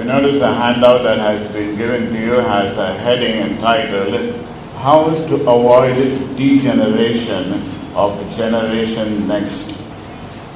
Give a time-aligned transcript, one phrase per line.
[0.00, 4.34] you notice the handout that has been given to you has a heading entitled
[4.76, 7.60] How to Avoid Degeneration
[7.94, 9.72] of Generation Next.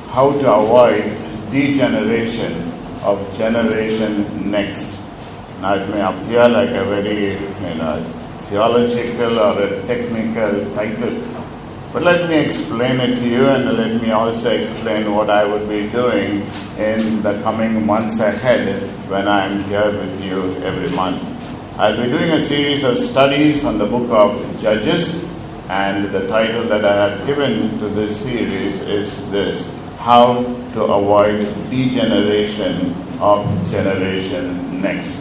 [0.08, 1.04] How to Avoid
[1.50, 2.72] Degeneration
[3.02, 4.98] of Generation Next.
[5.60, 8.02] Now it may appear like a very you know,
[8.48, 11.43] theological or a technical title.
[11.94, 15.68] But let me explain it to you and let me also explain what I would
[15.68, 16.42] be doing
[16.76, 21.22] in the coming months ahead when I am here with you every month.
[21.78, 25.22] I'll be doing a series of studies on the book of Judges,
[25.70, 30.42] and the title that I have given to this series is this How
[30.74, 35.16] to Avoid Degeneration of Generation Next.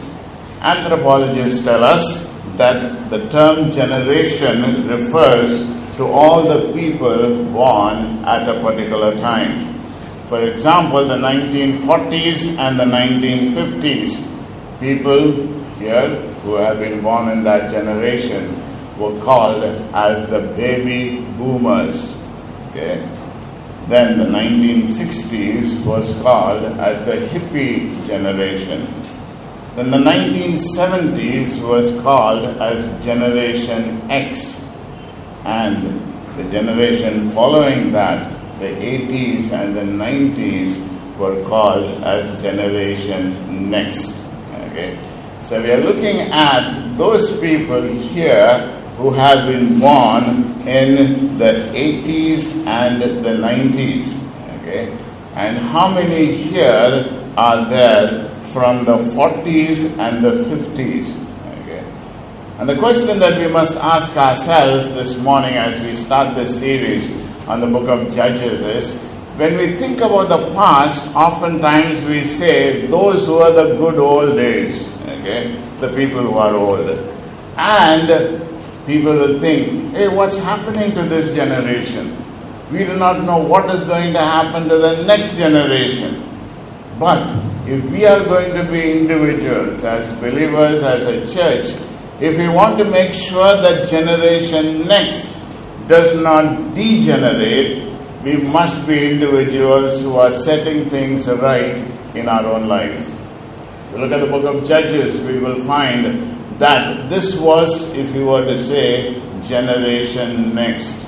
[0.60, 8.60] Anthropologists tell us that the term generation refers to all the people born at a
[8.60, 9.72] particular time.
[10.28, 14.26] For example, the 1940s and the 1950s,
[14.80, 15.32] people
[15.78, 16.08] here
[16.42, 18.50] who have been born in that generation
[18.98, 19.62] were called
[19.94, 22.16] as the baby boomers.
[22.70, 23.06] Okay?
[23.86, 28.88] Then the 1960s was called as the hippie generation.
[29.76, 34.63] Then the 1970s was called as Generation X
[35.44, 35.76] and
[36.36, 40.80] the generation following that, the 80s and the 90s,
[41.18, 44.20] were called as Generation Next.
[44.70, 44.98] Okay?
[45.42, 48.60] So we are looking at those people here
[48.96, 54.18] who have been born in the 80s and the 90s.
[54.58, 54.96] Okay?
[55.34, 61.20] And how many here are there from the 40s and the 50s?
[62.58, 67.10] And the question that we must ask ourselves this morning as we start this series
[67.48, 69.02] on the book of Judges is
[69.36, 74.36] when we think about the past, oftentimes we say those who are the good old
[74.36, 76.88] days, okay, the people who are old.
[77.56, 78.06] And
[78.86, 82.16] people will think, hey, what's happening to this generation?
[82.70, 86.22] We do not know what is going to happen to the next generation.
[87.00, 87.18] But
[87.66, 91.74] if we are going to be individuals, as believers, as a church,
[92.20, 95.40] if we want to make sure that generation next
[95.88, 97.92] does not degenerate,
[98.22, 101.76] we must be individuals who are setting things right
[102.14, 103.12] in our own lives.
[103.92, 106.04] Look at the book of Judges, we will find
[106.58, 111.04] that this was, if you were to say, generation next.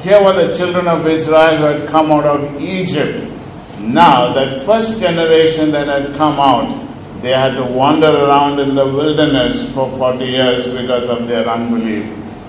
[0.00, 3.32] Here were the children of Israel who had come out of Egypt.
[3.80, 6.85] Now, that first generation that had come out,
[7.22, 12.04] they had to wander around in the wilderness for 40 years because of their unbelief.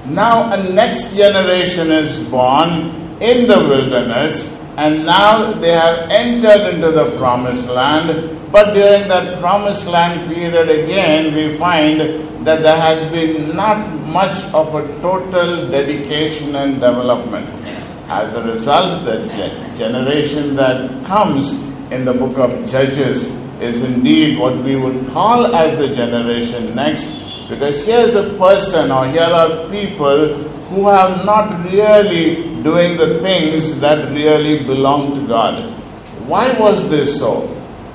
[0.06, 2.70] Now a next generation is born
[3.22, 8.10] in the wilderness and now they have entered into the promised land.
[8.52, 12.00] But during that promised land period again, we find
[12.46, 17.48] that there has been not much of a total dedication and development.
[18.08, 19.18] As a result, the
[19.78, 21.52] generation that comes
[21.92, 27.50] in the book of Judges is indeed what we would call as the generation next,
[27.50, 30.36] because here's a person or here are people
[30.70, 35.64] who have not really doing the things that really belong to God.
[36.28, 37.48] Why was this so?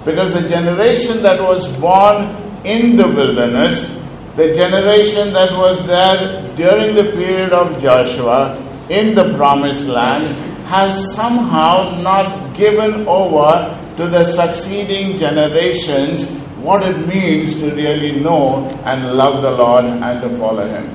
[0.05, 2.35] Because the generation that was born
[2.65, 4.03] in the wilderness,
[4.37, 8.57] the generation that was there during the period of Joshua
[8.89, 10.25] in the promised land,
[10.67, 16.31] has somehow not given over to the succeeding generations
[16.63, 20.89] what it means to really know and love the Lord and to follow Him.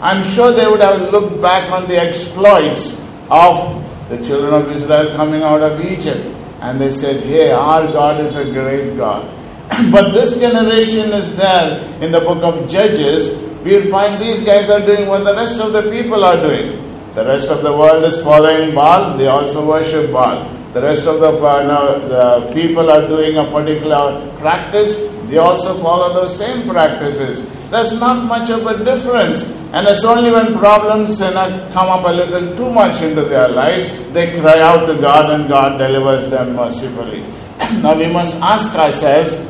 [0.00, 2.98] I'm sure they would have looked back on the exploits
[3.30, 3.76] of
[4.08, 6.24] the children of Israel coming out of Egypt
[6.62, 9.28] and they said, Hey, our God is a great God.
[9.92, 13.46] but this generation is there in the book of Judges.
[13.62, 16.82] We'll find these guys are doing what the rest of the people are doing.
[17.14, 21.20] The rest of the world is following Baal, they also worship Baal the rest of
[21.20, 26.68] the, uh, know, the people are doing a particular practice, they also follow those same
[26.68, 27.42] practices.
[27.70, 29.56] There's not much of a difference.
[29.72, 33.48] And it's only when problems you know, come up a little too much into their
[33.48, 37.20] lives, they cry out to God and God delivers them mercifully.
[37.82, 39.48] now we must ask ourselves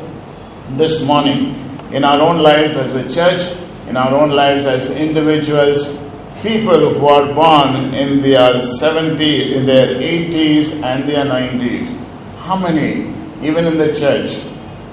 [0.77, 1.55] this morning,
[1.91, 3.57] in our own lives as a church,
[3.89, 6.00] in our own lives as individuals,
[6.41, 11.95] people who are born in their 70s, in their 80s and their 90s,
[12.39, 13.13] how many,
[13.45, 14.43] even in the church,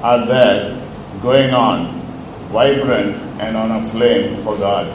[0.02, 0.76] are there
[1.22, 1.98] going on,
[2.52, 4.86] vibrant and on a flame for God?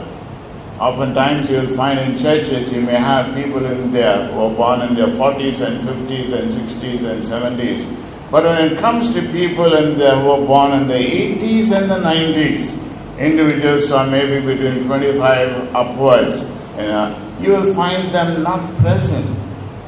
[0.78, 4.82] Oftentimes you will find in churches you may have people in there who are born
[4.82, 9.76] in their 40s and 50s and 60s and 70s, But when it comes to people
[9.76, 12.83] and they who are born in the 80s and the 90s,
[13.18, 16.42] individuals are maybe between 25 upwards,
[16.76, 19.26] you know, you will find them not present.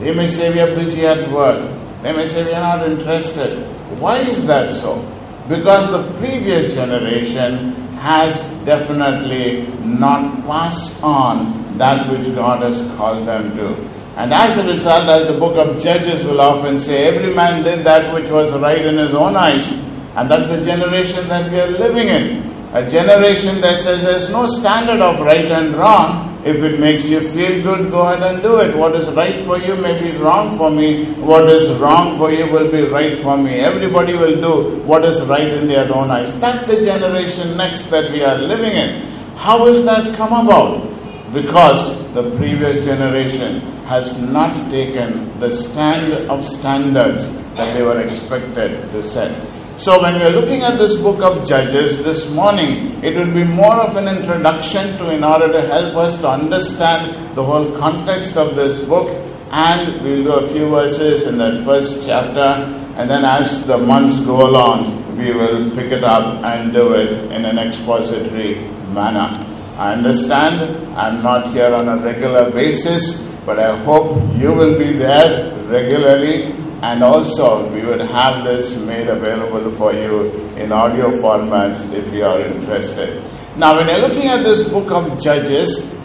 [0.01, 1.71] They may say we are busy at work.
[2.03, 3.59] They may say we are not interested.
[3.99, 5.01] Why is that so?
[5.49, 13.57] Because the previous generation has definitely not passed on that which God has called them
[13.57, 13.75] to.
[14.17, 17.85] And as a result, as the book of Judges will often say, every man did
[17.85, 19.73] that which was right in his own eyes.
[20.17, 22.46] And that's the generation that we are living in.
[22.77, 26.37] A generation that says there's no standard of right and wrong.
[26.45, 28.77] If it makes you feel good, go ahead and do it.
[28.77, 31.07] What is right for you may be wrong for me.
[31.15, 33.61] What is wrong for you will be right for me.
[33.61, 36.39] Everybody will do what is right in their own eyes.
[36.39, 39.09] That's the generation next that we are living in.
[39.37, 40.87] How has that come about?
[41.33, 48.71] Because the previous generation has not taken the stand of standards that they were expected
[48.93, 49.33] to set.
[49.79, 53.45] So, when we are looking at this book of Judges this morning, it will be
[53.45, 58.39] more of an introduction to in order to help us to understand the whole context
[58.39, 59.11] of this book.
[59.51, 62.65] And we'll do a few verses in that first chapter,
[62.97, 67.31] and then as the months go along, we will pick it up and do it
[67.31, 68.55] in an expository
[68.95, 69.29] manner.
[69.77, 74.93] I understand I'm not here on a regular basis, but I hope you will be
[74.93, 81.93] there regularly and also we would have this made available for you in audio formats
[81.95, 83.23] if you are interested.
[83.57, 85.99] Now, when you're looking at this book of Judges,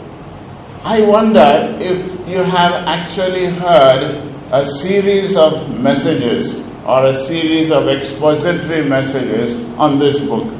[0.84, 7.88] I wonder if you have actually heard a series of messages or a series of
[7.88, 10.52] expository messages on this book.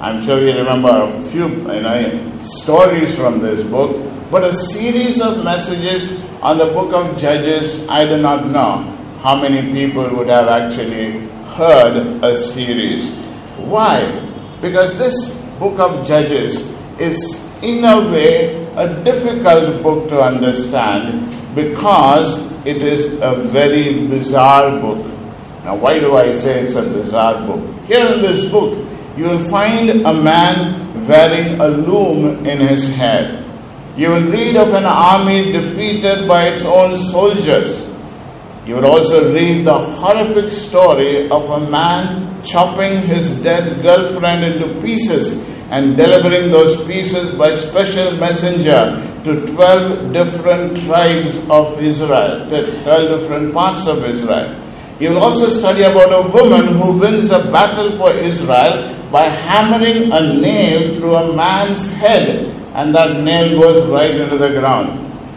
[0.00, 3.96] I'm sure you remember a few you know, stories from this book,
[4.30, 9.40] but a series of messages on the book of Judges, I do not know how
[9.40, 11.26] many people would have actually
[11.56, 13.14] heard a series.
[13.56, 14.04] Why?
[14.60, 22.52] Because this book of Judges is, in a way, a difficult book to understand because
[22.66, 24.98] it is a very bizarre book.
[25.64, 27.62] Now, why do I say it's a bizarre book?
[27.86, 28.86] Here in this book,
[29.16, 33.42] you will find a man wearing a loom in his head.
[33.96, 37.85] You will read of an army defeated by its own soldiers.
[38.66, 44.80] You would also read the horrific story of a man chopping his dead girlfriend into
[44.82, 53.20] pieces and delivering those pieces by special messenger to 12 different tribes of Israel, 12
[53.20, 54.52] different parts of Israel.
[54.98, 60.10] You will also study about a woman who wins a battle for Israel by hammering
[60.10, 64.90] a nail through a man's head, and that nail goes right into the ground.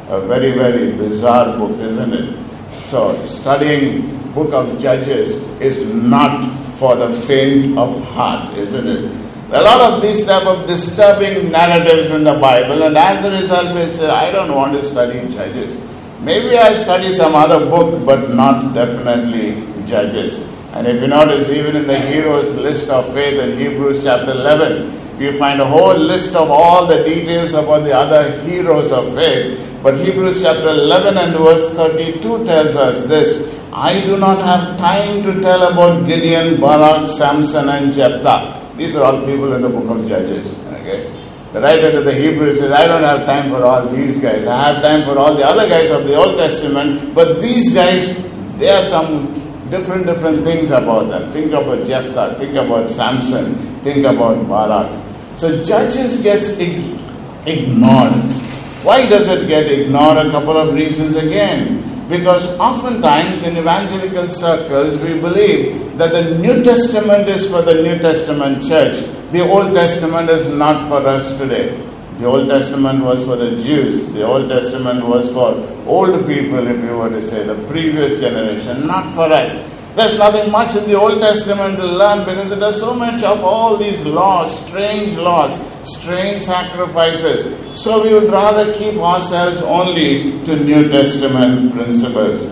[0.09, 2.48] A very, very bizarre book, isn't it?
[2.89, 4.01] So, studying
[4.33, 6.49] book of Judges is not
[6.79, 9.11] for the faint of heart, isn't it?
[9.53, 13.75] A lot of these type of disturbing narratives in the Bible, and as a result,
[13.75, 15.79] we say, I don't want to study Judges.
[16.21, 19.53] Maybe I'll study some other book, but not definitely
[19.85, 20.49] Judges.
[20.73, 25.21] And if you notice, even in the heroes list of faith in Hebrews chapter 11,
[25.21, 29.68] you find a whole list of all the details about the other heroes of faith.
[29.81, 35.23] But Hebrews chapter 11 and verse 32 tells us this I do not have time
[35.23, 38.75] to tell about Gideon, Barak, Samson, and Jephthah.
[38.75, 40.57] These are all people in the book of Judges.
[40.67, 41.15] Okay?
[41.53, 44.45] The writer to the Hebrews says, I don't have time for all these guys.
[44.47, 48.21] I have time for all the other guys of the Old Testament, but these guys,
[48.57, 49.33] there are some
[49.69, 51.31] different, different things about them.
[51.31, 54.89] Think about Jephthah, think about Samson, think about Barak.
[55.37, 58.38] So Judges gets ignored.
[58.83, 60.17] Why does it get ignored?
[60.17, 61.83] A couple of reasons again.
[62.09, 67.99] Because oftentimes in evangelical circles we believe that the New Testament is for the New
[67.99, 68.97] Testament church.
[69.31, 71.77] The Old Testament is not for us today.
[72.17, 74.11] The Old Testament was for the Jews.
[74.13, 75.53] The Old Testament was for
[75.85, 79.55] old people, if you were to say, the previous generation, not for us.
[79.95, 83.43] There's nothing much in the Old Testament to learn because there are so much of
[83.43, 87.43] all these laws, strange laws, strange sacrifices.
[87.77, 92.45] So we would rather keep ourselves only to New Testament principles.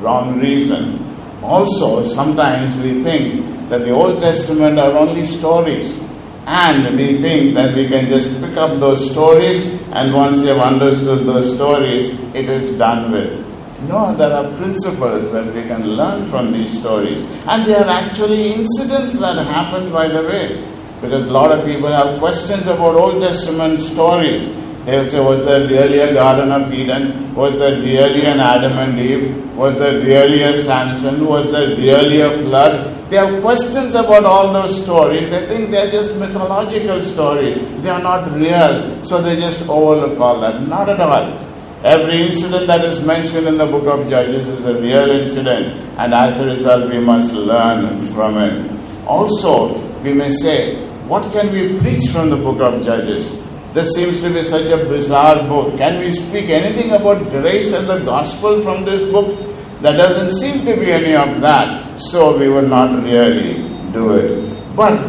[0.00, 1.06] Wrong reason.
[1.42, 6.04] Also, sometimes we think that the Old Testament are only stories.
[6.46, 10.58] And we think that we can just pick up those stories, and once you have
[10.58, 13.49] understood those stories, it is done with.
[13.88, 17.24] No, there are principles that we can learn from these stories.
[17.46, 20.62] And they are actually incidents that happened by the way.
[21.00, 24.46] Because a lot of people have questions about Old Testament stories.
[24.84, 27.34] They will say, was there really a Garden of Eden?
[27.34, 29.56] Was there really an Adam and Eve?
[29.56, 31.26] Was there really a Samson?
[31.26, 32.96] Was there really a flood?
[33.10, 35.30] They have questions about all those stories.
[35.30, 37.56] They think they're just mythological stories.
[37.82, 39.04] They are not real.
[39.04, 40.66] So they just overlook all that.
[40.66, 41.49] Not at all.
[41.82, 46.12] Every incident that is mentioned in the book of Judges is a real incident, and
[46.12, 48.70] as a result, we must learn from it.
[49.06, 50.76] Also, we may say,
[51.08, 53.34] what can we preach from the book of Judges?
[53.72, 55.78] This seems to be such a bizarre book.
[55.78, 59.38] Can we speak anything about grace and the gospel from this book?
[59.80, 63.54] There doesn't seem to be any of that, so we will not really
[63.94, 64.76] do it.
[64.76, 65.00] But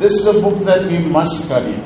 [0.00, 1.80] this is a book that we must study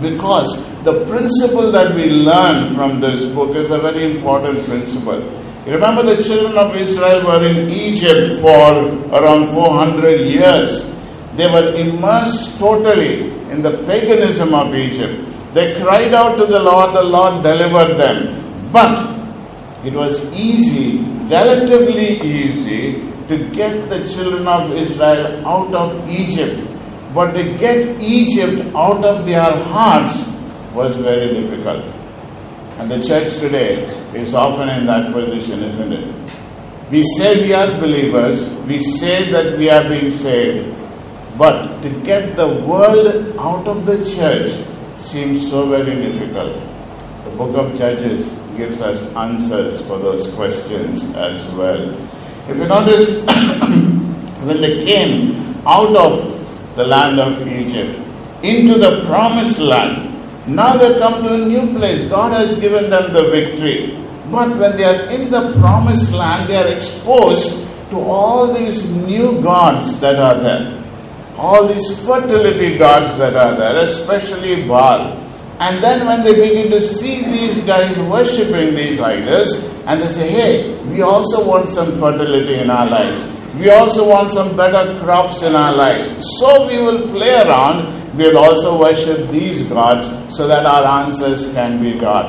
[0.00, 5.20] because the principle that we learn from this book is a very important principle.
[5.66, 10.94] Remember the children of Israel were in Egypt for around 400 years.
[11.36, 15.24] They were immersed totally in the paganism of Egypt.
[15.54, 18.70] They cried out to the Lord, the Lord delivered them.
[18.72, 19.16] But
[19.84, 26.67] it was easy, relatively easy, to get the children of Israel out of Egypt.
[27.14, 30.26] But to get Egypt out of their hearts
[30.74, 31.84] was very difficult.
[32.78, 33.72] And the church today
[34.14, 36.14] is often in that position, isn't it?
[36.90, 40.74] We say we are believers, we say that we are being saved,
[41.36, 44.50] but to get the world out of the church
[45.00, 46.52] seems so very difficult.
[47.24, 51.92] The book of Judges gives us answers for those questions as well.
[52.48, 53.24] If you notice,
[54.44, 56.37] when they came out of
[56.78, 57.98] the land of Egypt
[58.42, 60.14] into the promised land,
[60.48, 62.08] now they come to a new place.
[62.08, 63.98] God has given them the victory.
[64.30, 69.42] But when they are in the promised land, they are exposed to all these new
[69.42, 70.82] gods that are there.
[71.36, 75.16] All these fertility gods that are there, especially Baal.
[75.60, 80.28] And then when they begin to see these guys worshipping these idols, and they say,
[80.30, 83.26] hey, we also want some fertility in our lives.
[83.58, 86.14] We also want some better crops in our lives.
[86.38, 91.54] So we will play around we will also worship these gods so that our answers
[91.54, 92.26] can be God.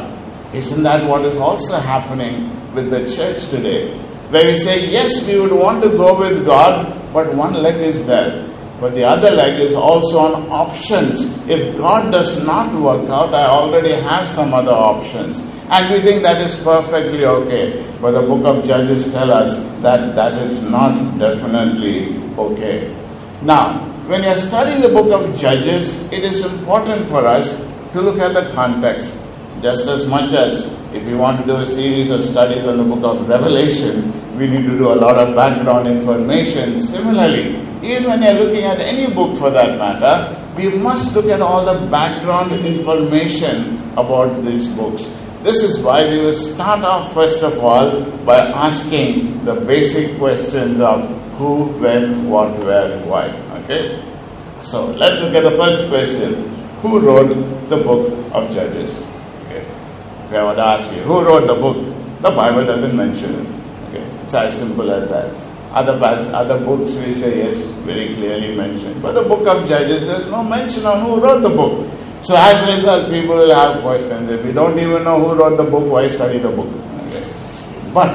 [0.53, 3.98] Isn't that what is also happening with the church today?
[4.29, 8.05] Where we say, yes, we would want to go with God, but one leg is
[8.05, 8.48] there.
[8.79, 11.21] But the other leg is also on options.
[11.50, 15.41] If God does not work out, I already have some other options.
[15.71, 17.85] And we think that is perfectly okay.
[18.01, 22.95] But the book of Judges tell us that that is not definitely okay.
[23.43, 27.59] Now, when you are studying the book of Judges, it is important for us
[27.93, 29.25] to look at the context
[29.61, 32.83] just as much as if we want to do a series of studies on the
[32.83, 36.79] book of Revelation, we need to do a lot of background information.
[36.79, 41.41] Similarly, even when you're looking at any book for that matter, we must look at
[41.41, 45.13] all the background information about these books.
[45.41, 50.81] This is why we will start off first of all by asking the basic questions
[50.81, 53.29] of who, when, what, where, why.
[53.63, 54.03] Okay?
[54.62, 56.43] So let's look at the first question.
[56.81, 57.29] Who wrote
[57.69, 59.01] the book of Judges?
[59.48, 59.63] Okay.
[59.63, 61.77] If I were to ask you, who wrote the book?
[62.19, 63.48] The Bible doesn't mention it.
[63.89, 64.03] Okay.
[64.24, 65.34] It's as simple as that.
[65.72, 65.93] Other,
[66.36, 69.01] other books we say yes, very clearly mentioned.
[69.01, 71.88] But the book of Judges, there's no mention on who wrote the book.
[72.21, 74.29] So as a result, people will have questions.
[74.29, 76.67] If we don't even know who wrote the book, why study the book?
[77.07, 77.23] Okay.
[77.93, 78.11] But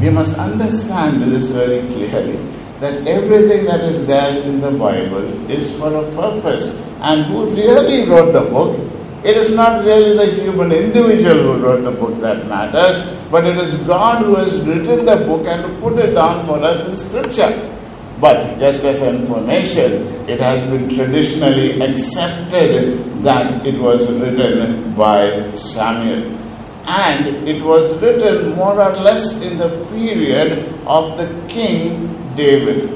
[0.00, 2.36] we must understand this very clearly
[2.80, 6.78] that everything that is there in the Bible is for a purpose.
[7.00, 8.76] And who really wrote the book?
[9.24, 12.98] It is not really the human individual who wrote the book that matters,
[13.30, 16.86] but it is God who has written the book and put it down for us
[16.88, 17.73] in Scripture.
[18.24, 26.32] But just as information, it has been traditionally accepted that it was written by Samuel.
[26.86, 32.88] And it was written more or less in the period of the king David.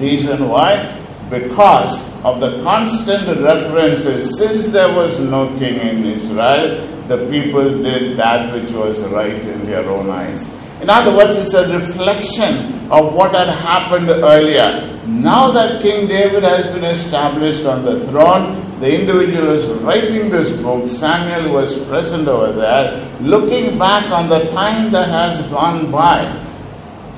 [0.00, 0.82] Reason why?
[1.30, 4.36] Because of the constant references.
[4.36, 9.64] Since there was no king in Israel, the people did that which was right in
[9.66, 10.52] their own eyes.
[10.82, 14.90] In other words, it's a reflection of what had happened earlier.
[15.06, 20.60] Now that King David has been established on the throne, the individual is writing this
[20.60, 26.24] book, Samuel was present over there, looking back on the time that has gone by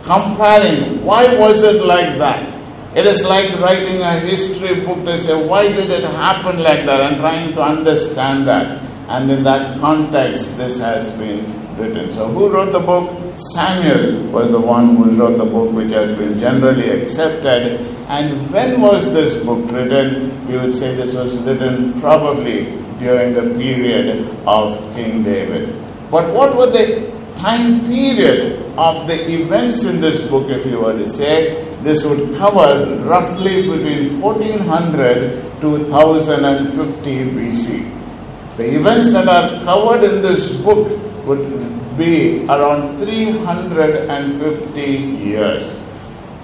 [0.06, 2.40] comparing why was it like that?
[2.96, 7.00] It is like writing a history book to say why did it happen like that?
[7.00, 8.80] And trying to understand that.
[9.08, 11.44] And in that context this has been
[11.76, 12.10] written.
[12.10, 13.10] So who wrote the book
[13.54, 18.80] samuel was the one who wrote the book which has been generally accepted and when
[18.80, 22.58] was this book written we would say this was written probably
[22.98, 25.68] during the period of King David.
[26.10, 30.92] But what were the time period of the events in this book, if you were
[30.92, 31.62] to say?
[31.82, 38.56] This would cover roughly between 1400 to 1050 BC.
[38.56, 40.88] The events that are covered in this book
[41.26, 41.40] would
[41.96, 45.76] be around 350 years.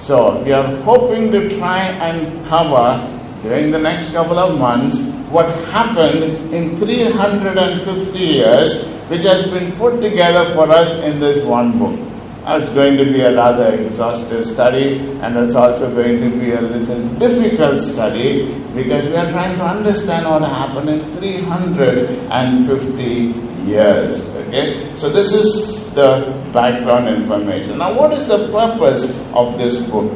[0.00, 3.00] So we are hoping to try and cover
[3.42, 10.00] during the next couple of months what happened in 350 years, which has been put
[10.00, 11.99] together for us in this one book.
[12.44, 16.61] It's going to be a rather exhaustive study, and it's also going to be a
[16.61, 23.35] little difficult study because we are trying to understand what happened in 350
[23.71, 24.32] years.
[24.52, 27.78] Okay, so this is the background information.
[27.78, 30.12] Now, what is the purpose of this book?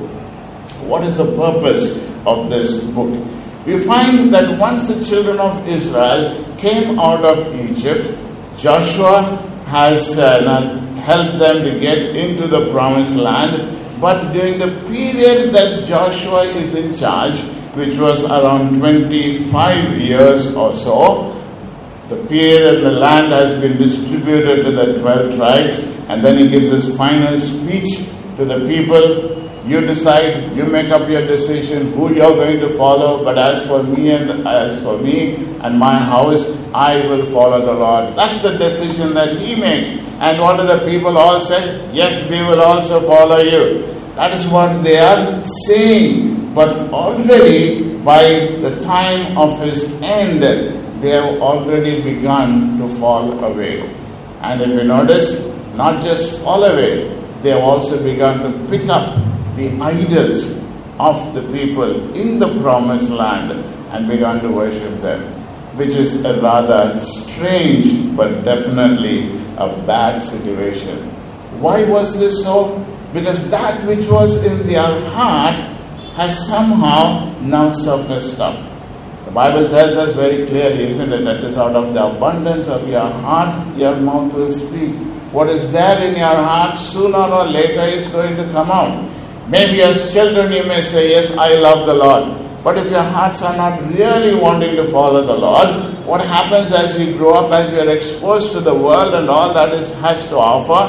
[0.85, 3.09] What is the purpose of this book?
[3.65, 8.13] We find that once the children of Israel came out of Egypt,
[8.59, 9.23] Joshua
[9.69, 13.73] has uh, helped them to get into the promised land.
[14.03, 17.41] But during the period that Joshua is in charge,
[17.73, 21.36] which was around 25 years or so,
[22.09, 26.49] the period and the land has been distributed to the 12 tribes, and then he
[26.49, 32.15] gives his final speech to the people you decide, you make up your decision who
[32.15, 35.35] you're going to follow, but as for me and as for me
[35.65, 38.15] and my house, I will follow the Lord.
[38.15, 39.91] That's the decision that he makes.
[40.21, 41.91] And what do the people all say?
[41.93, 43.83] Yes, we will also follow you.
[44.15, 46.55] That is what they are saying.
[46.55, 48.23] But already by
[48.63, 50.45] the time of his end,
[51.01, 53.83] they have already begun to fall away.
[54.41, 57.09] And if you notice, not just fall away,
[57.43, 59.17] they have also begun to pick up
[59.57, 60.63] the idols
[60.99, 63.53] of the people in the promised land
[63.93, 65.21] and began to worship them,
[65.77, 70.99] which is a rather strange but definitely a bad situation.
[71.61, 72.85] Why was this so?
[73.13, 75.55] Because that which was in their heart
[76.17, 78.66] has somehow now surfaced up.
[79.37, 83.11] Bible tells us very clearly, isn't it, that is out of the abundance of your
[83.25, 84.95] heart, your mouth will speak.
[85.31, 88.95] What is there in your heart, sooner or later is going to come out.
[89.51, 92.25] Maybe as children you may say, Yes, I love the Lord.
[92.65, 95.69] But if your hearts are not really wanting to follow the Lord,
[96.07, 99.53] what happens as you grow up, as you are exposed to the world and all
[99.53, 100.81] that it has to offer,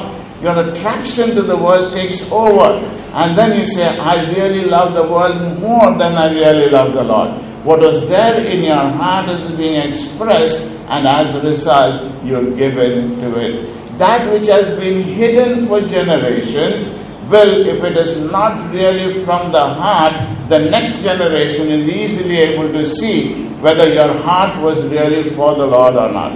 [0.41, 2.79] your attraction to the world takes over.
[3.11, 7.03] And then you say, I really love the world more than I really love the
[7.03, 7.46] Lord.
[7.67, 13.19] What was there in your heart is being expressed, and as a result, you're given
[13.19, 13.97] to it.
[13.97, 19.59] That which has been hidden for generations well, if it is not really from the
[19.59, 20.13] heart,
[20.47, 25.67] the next generation is easily able to see whether your heart was really for the
[25.67, 26.31] Lord or not.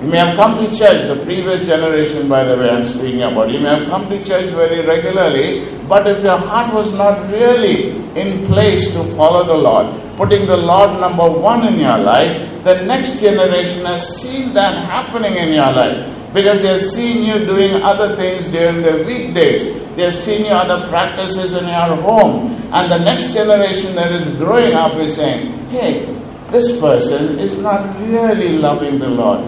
[0.00, 3.50] You may have come to church, the previous generation, by the way, I'm speaking about.
[3.50, 7.90] You may have come to church very regularly, but if your heart was not really
[8.16, 12.84] in place to follow the Lord, putting the Lord number one in your life, the
[12.86, 17.82] next generation has seen that happening in your life because they have seen you doing
[17.82, 19.68] other things during the weekdays.
[19.96, 22.52] They have seen your other practices in your home.
[22.72, 26.06] And the next generation that is growing up is saying, hey,
[26.50, 29.40] this person is not really loving the Lord.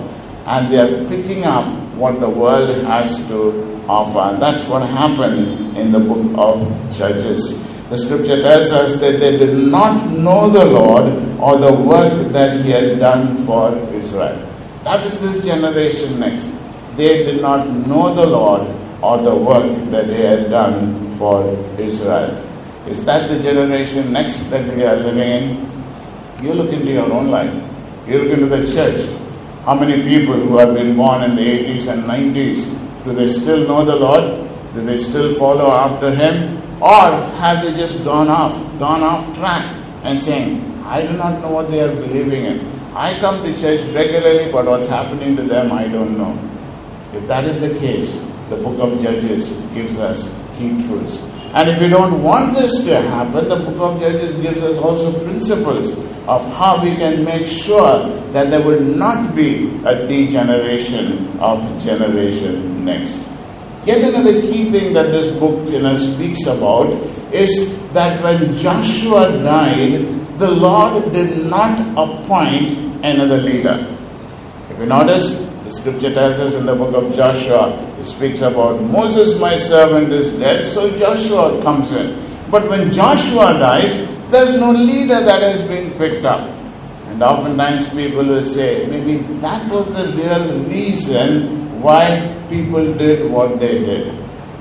[0.47, 1.65] And they are picking up
[1.97, 4.35] what the world has to offer.
[4.35, 6.61] And that's what happened in the book of
[6.93, 7.65] Judges.
[7.91, 12.65] The scripture tells us that they did not know the Lord or the work that
[12.65, 14.41] He had done for Israel.
[14.85, 16.53] That is this generation next.
[16.97, 18.63] They did not know the Lord
[19.03, 21.45] or the work that they had done for
[21.79, 22.41] Israel.
[22.87, 26.45] Is that the generation next that we are living in?
[26.45, 27.53] You look into your own life.
[28.07, 29.09] You look into the church.
[29.65, 33.67] How many people who have been born in the 80s and 90s, do they still
[33.67, 34.25] know the Lord?
[34.75, 36.54] Do they still follow after Him?
[36.81, 37.11] Or
[37.41, 39.65] have they just gone off, gone off track
[40.03, 42.75] and saying, I do not know what they are believing in.
[42.95, 46.39] I come to church regularly, but what's happening to them, I don't know.
[47.13, 48.13] If that is the case,
[48.51, 51.19] the book of Judges gives us key truths.
[51.55, 55.13] And if we don't want this to happen, the book of Judges gives us also
[55.25, 61.63] principles of how we can make sure that there will not be a degeneration of
[61.85, 63.29] generation next.
[63.87, 66.89] Yet another key thing that this book you know, speaks about
[67.33, 70.07] is that when Joshua died,
[70.39, 73.87] the Lord did not appoint another leader.
[74.71, 78.81] If you notice, the scripture tells us in the book of Joshua, it speaks about
[78.83, 82.19] Moses, my servant, is dead, so Joshua comes in.
[82.51, 83.99] But when Joshua dies,
[84.31, 86.49] there's no leader that has been picked up.
[87.09, 92.03] And oftentimes people will say, maybe that was the real reason why
[92.49, 94.07] people did what they did.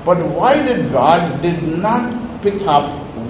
[0.04, 2.84] But why did God did not pick up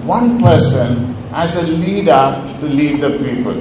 [0.04, 2.24] one person as a leader
[2.60, 3.54] to lead the people?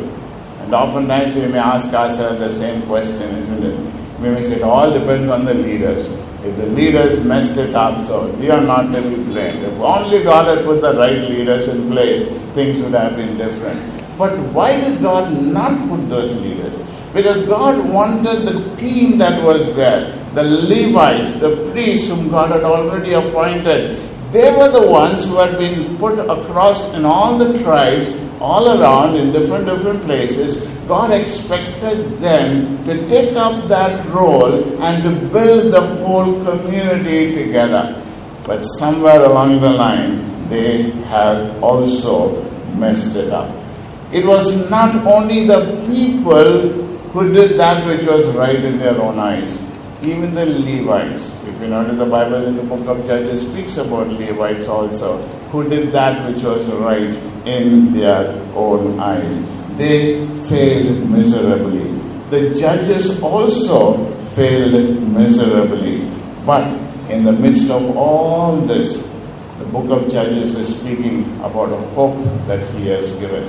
[0.62, 3.78] And oftentimes we may ask ourselves the same question, isn't it?
[4.22, 6.10] We may say it all depends on the leaders.
[6.44, 9.64] If the leaders messed it up, so we are not to be blamed.
[9.64, 13.80] If only God had put the right leaders in place, things would have been different.
[14.18, 16.78] But why did God not put those leaders?
[17.14, 22.64] Because God wanted the team that was there, the Levites, the priests whom God had
[22.64, 23.98] already appointed.
[24.32, 29.16] They were the ones who had been put across in all the tribes, all around
[29.16, 30.68] in different different places.
[30.88, 38.02] God expected them to take up that role and to build the whole community together.
[38.46, 42.44] But somewhere along the line, they have also
[42.76, 43.54] messed it up.
[44.12, 49.20] It was not only the people who did that which was right in their own
[49.20, 49.62] eyes,
[50.06, 51.34] even the Levites.
[51.46, 55.18] If you notice, the Bible in the book of Judges speaks about Levites also,
[55.50, 59.38] who did that which was right in their own eyes.
[59.78, 61.92] They failed miserably.
[62.30, 64.04] The judges also
[64.36, 66.10] failed miserably.
[66.46, 66.68] But
[67.10, 69.04] in the midst of all this,
[69.60, 73.44] the book of Judges is speaking about a hope that he has given.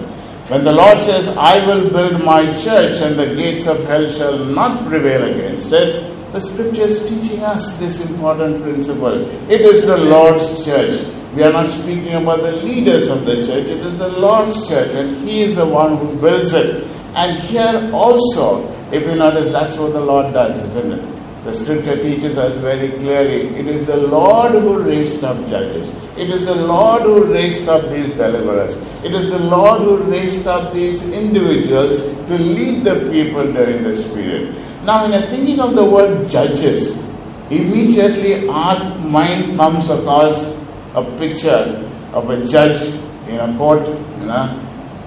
[0.49, 4.38] When the Lord says, I will build my church and the gates of hell shall
[4.45, 9.20] not prevail against it, the scripture is teaching us this important principle.
[9.49, 10.94] It is the Lord's church.
[11.37, 14.90] We are not speaking about the leaders of the church, it is the Lord's church,
[14.94, 16.85] and He is the one who builds it.
[17.14, 21.14] And here also, if you notice, that's what the Lord does, isn't it?
[21.44, 25.94] The scripture teaches us very clearly it is the Lord who raised up judges.
[26.16, 28.77] It is the Lord who raised up these deliverers.
[29.05, 34.12] It is the Lord who raised up these individuals to lead the people during this
[34.14, 34.57] period.
[34.85, 37.03] Now, when you're thinking of the word judges,
[37.51, 40.61] immediately our mind comes across
[40.94, 42.83] a picture of a judge
[43.27, 43.88] in a court.
[43.88, 44.61] You know,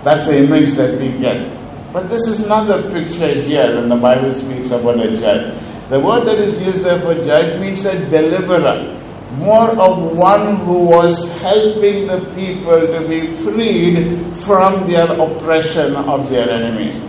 [0.03, 1.53] that's the image that we get.
[1.93, 5.53] But this is not the picture here when the Bible speaks about a judge.
[5.89, 8.97] The word that is used there for judge means a deliverer,
[9.37, 14.03] more of one who was helping the people to be freed
[14.43, 16.99] from their oppression of their enemies.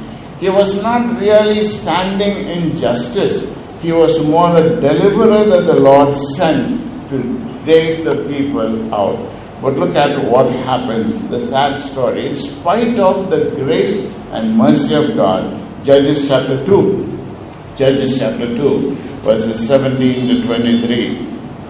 [0.41, 6.15] He was not really standing in justice, he was more a deliverer that the Lord
[6.37, 7.19] sent to
[7.67, 9.19] raise the people out.
[9.61, 12.29] But look at what happens, the sad story.
[12.29, 15.43] In spite of the grace and mercy of God,
[15.85, 18.91] Judges chapter 2, Judges chapter 2,
[19.23, 21.27] verses 17 to 23.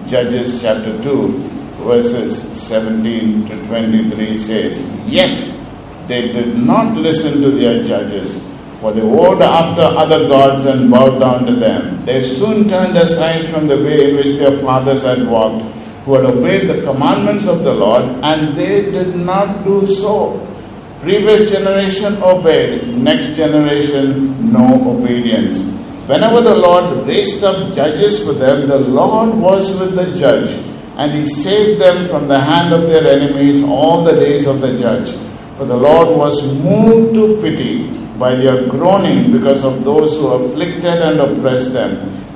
[0.07, 1.27] Judges chapter 2,
[1.85, 5.39] verses 17 to 23 says, Yet
[6.07, 8.43] they did not listen to their judges,
[8.79, 12.05] for they wore after other gods and bowed down to them.
[12.05, 15.65] They soon turned aside from the way in which their fathers had walked,
[16.05, 20.45] who had obeyed the commandments of the Lord, and they did not do so.
[21.01, 25.63] Previous generation obeyed, next generation no obedience.
[26.07, 30.49] Whenever the Lord raised up judges for them, the Lord was with the judge,
[30.97, 34.77] and he saved them from the hand of their enemies all the days of the
[34.79, 35.11] judge.
[35.57, 41.01] For the Lord was moved to pity by their groanings because of those who afflicted
[41.01, 41.91] and oppressed them.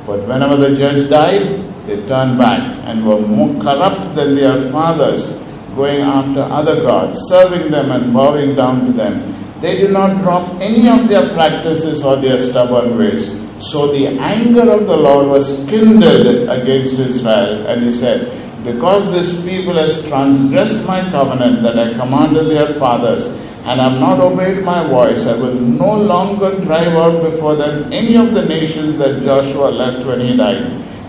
[0.08, 5.38] But whenever the judge died, they turned back and were more corrupt than their fathers,
[5.76, 9.34] going after other gods, serving them and bowing down to them.
[9.60, 13.32] They did not drop any of their practices or their stubborn ways.
[13.60, 18.28] So the anger of the Lord was kindled against Israel, and he said,
[18.66, 23.28] Because this people has transgressed my covenant that I commanded their fathers,
[23.66, 28.16] and have not obeyed my voice, I will no longer drive out before them any
[28.18, 30.62] of the nations that Joshua left when he died,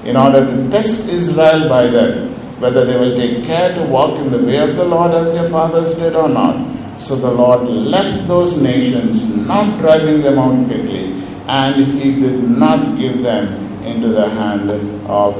[0.04, 2.28] in order to test Israel by them,
[2.60, 5.48] whether they will take care to walk in the way of the Lord as their
[5.50, 6.56] fathers did or not.
[6.98, 12.96] So the Lord left those nations, not driving them out quickly and he did not
[12.98, 13.46] give them
[13.84, 15.34] into the hand of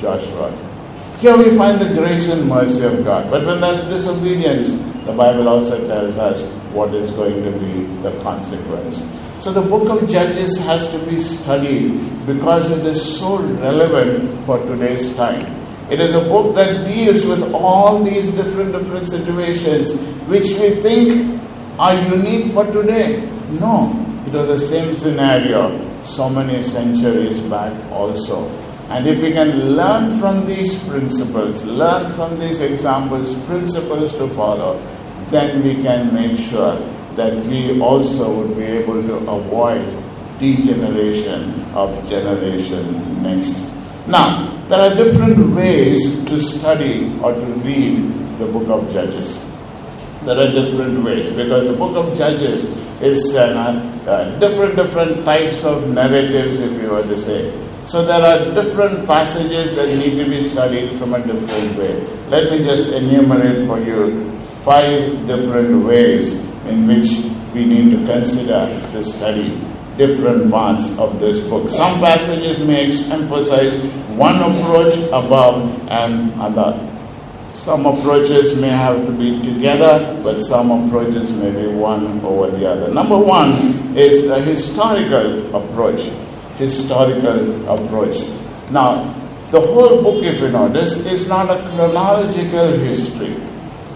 [0.00, 0.50] Joshua.
[1.18, 3.30] Here we find the grace and mercy of God.
[3.30, 8.12] But when there's disobedience, the Bible also tells us what is going to be the
[8.22, 9.04] consequence.
[9.40, 14.58] So the book of Judges has to be studied because it is so relevant for
[14.66, 15.42] today's time.
[15.90, 21.40] It is a book that deals with all these different different situations which we think
[21.78, 23.26] are unique for today.
[23.58, 23.90] No,
[24.26, 28.48] it was the same scenario so many centuries back also.
[28.90, 34.82] And if we can learn from these principles, learn from these examples, principles to follow,
[35.30, 36.74] then we can make sure
[37.14, 39.86] that we also would be able to avoid
[40.40, 43.62] degeneration of generation next.
[44.08, 48.02] Now, there are different ways to study or to read
[48.38, 49.38] the book of Judges.
[50.24, 52.64] There are different ways because the book of Judges
[53.00, 53.54] is uh,
[54.06, 57.69] uh, different different types of narratives, if you were to say.
[57.86, 62.00] So there are different passages that need to be studied from a different way.
[62.28, 64.30] Let me just enumerate for you
[64.62, 67.08] five different ways in which
[67.54, 69.60] we need to consider to study
[69.96, 71.68] different parts of this book.
[71.70, 73.82] Some passages may emphasize
[74.16, 76.78] one approach above and other.
[77.54, 82.70] Some approaches may have to be together, but some approaches may be one over the
[82.70, 82.92] other.
[82.94, 83.52] Number one
[83.96, 86.00] is a historical approach.
[86.60, 88.18] Historical approach.
[88.70, 89.02] Now,
[89.50, 93.32] the whole book, if you notice, is not a chronological history.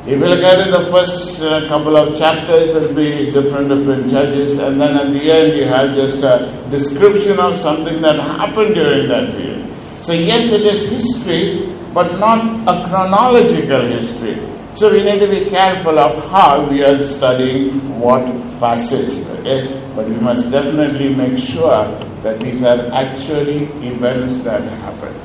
[0.07, 4.11] If you look at it, the first uh, couple of chapters will be different, different
[4.11, 8.75] judges, and then at the end you have just a description of something that happened
[8.75, 9.65] during that period.
[10.01, 14.37] So, yes, it is history, but not a chronological history.
[14.75, 18.25] So, we need to be careful of how we are studying what
[18.59, 19.25] passage.
[19.39, 19.81] Okay?
[19.95, 21.87] But we must definitely make sure
[22.23, 25.17] that these are actually events that happened.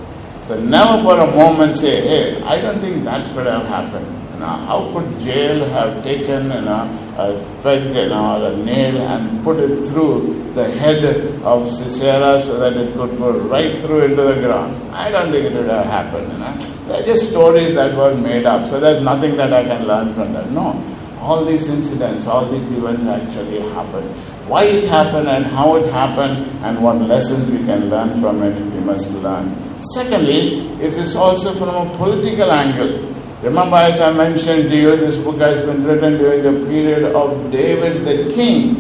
[0.44, 4.19] So, never for a moment say, hey, I don't think that could have happened.
[4.40, 8.98] Now, how could Jael have taken you know, a peg you know, or a nail
[8.98, 11.04] and put it through the head
[11.44, 14.76] of Sisera so that it could go right through into the ground?
[14.94, 16.32] I don't think it would have happened.
[16.32, 16.54] You know?
[16.88, 20.32] They're just stories that were made up, so there's nothing that I can learn from
[20.32, 20.50] that.
[20.52, 20.82] No,
[21.20, 24.10] all these incidents, all these events actually happened.
[24.48, 28.56] Why it happened and how it happened and what lessons we can learn from it,
[28.74, 29.54] we must learn.
[29.94, 33.09] Secondly, it is also from a political angle.
[33.42, 37.50] Remember, as I mentioned to you, this book has been written during the period of
[37.52, 38.76] David the king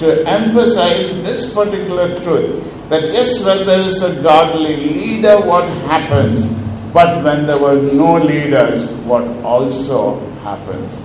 [0.00, 6.46] to emphasize this particular truth that yes, when there is a godly leader, what happens,
[6.92, 11.00] but when there were no leaders, what also happens.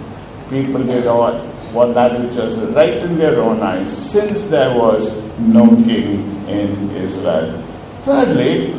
[0.49, 1.35] People did what,
[1.71, 6.91] what that which was right in their own eyes, since there was no king in
[6.91, 7.57] Israel.
[8.01, 8.73] Thirdly,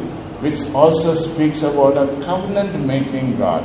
[0.45, 3.65] which also speaks about a covenant making God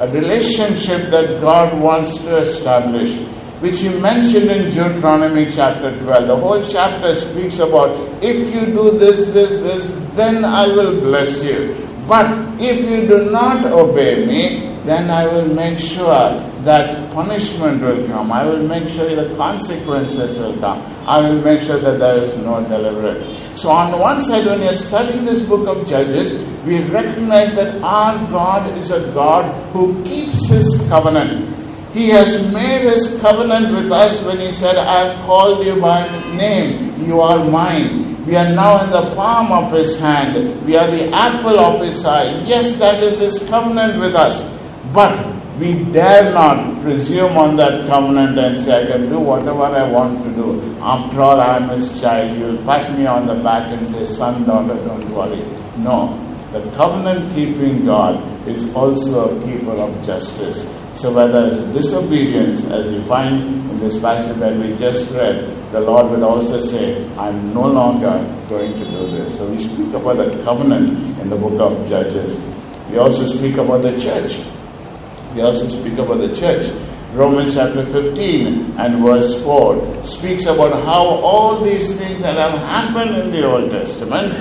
[0.00, 3.16] a relationship that God wants to establish,
[3.60, 6.26] which He mentioned in Deuteronomy chapter 12.
[6.26, 7.90] The whole chapter speaks about
[8.22, 11.74] if you do this, this, this, then I will bless you.
[12.06, 12.26] But
[12.60, 18.30] if you do not obey me, then I will make sure that punishment will come.
[18.30, 20.80] I will make sure the consequences will come.
[21.06, 23.26] I will make sure that there is no deliverance.
[23.56, 27.82] So, on the one side, when you're studying this book of Judges, we recognize that
[27.82, 31.54] our God is a God who keeps his covenant.
[31.94, 36.06] He has made his covenant with us when he said, I have called you by
[36.36, 38.24] name, you are mine.
[38.26, 40.66] We are now in the palm of his hand.
[40.66, 42.28] We are the apple of his eye.
[42.44, 44.42] Yes, that is his covenant with us.
[44.92, 49.88] But we dare not presume on that covenant and say, I can do whatever I
[49.90, 50.76] want to do.
[50.80, 52.36] After all, I am his child.
[52.38, 55.42] You'll pat me on the back and say, Son, daughter, don't worry.
[55.78, 56.22] No.
[56.52, 60.68] The covenant keeping God is also a keeper of justice.
[60.94, 65.80] So, whether it's disobedience, as we find in this passage that we just read, the
[65.80, 68.16] Lord will also say, I'm no longer
[68.48, 69.38] going to do this.
[69.38, 72.42] So, we speak about the covenant in the book of Judges.
[72.90, 74.40] We also speak about the church.
[75.36, 76.72] We also speak about the church.
[77.12, 83.14] Romans chapter 15 and verse 4 speaks about how all these things that have happened
[83.16, 84.32] in the Old Testament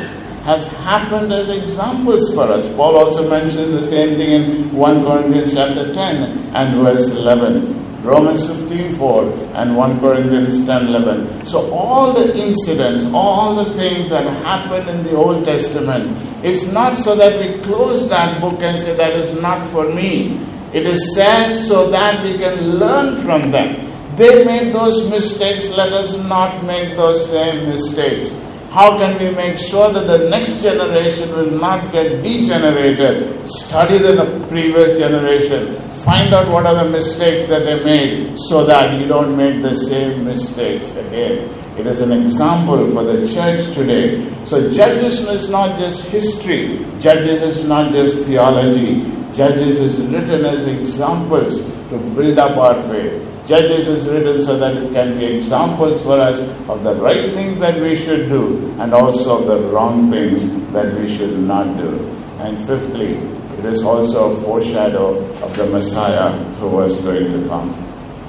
[0.46, 2.74] has happened as examples for us.
[2.78, 8.02] Paul also mentions the same thing in 1 Corinthians chapter 10 and verse 11.
[8.02, 9.24] Romans 15 4
[9.56, 11.46] and 1 Corinthians 10 11.
[11.46, 16.96] So, all the incidents, all the things that happened in the Old Testament, it's not
[16.96, 20.40] so that we close that book and say that is not for me.
[20.76, 23.70] It is said so that we can learn from them.
[24.18, 28.36] They made those mistakes, let us not make those same mistakes.
[28.72, 33.50] How can we make sure that the next generation will not get degenerated?
[33.50, 35.78] Study the previous generation.
[36.04, 39.78] Find out what are the mistakes that they made so that you don't make the
[39.78, 41.50] same mistakes again.
[41.78, 44.28] It is an example for the church today.
[44.44, 50.66] So, Judges is not just history, Judges is not just theology, Judges is written as
[50.66, 53.22] examples to build up our faith.
[53.48, 57.60] Judges is written so that it can be examples for us of the right things
[57.60, 62.00] that we should do and also of the wrong things that we should not do.
[62.40, 63.16] And fifthly,
[63.60, 67.74] it is also a foreshadow of the Messiah who was going to come.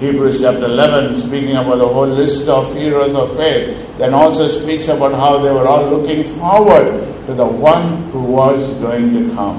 [0.01, 4.89] Hebrews chapter 11, speaking about the whole list of heroes of faith, then also speaks
[4.89, 6.85] about how they were all looking forward
[7.27, 9.57] to the one who was going to come,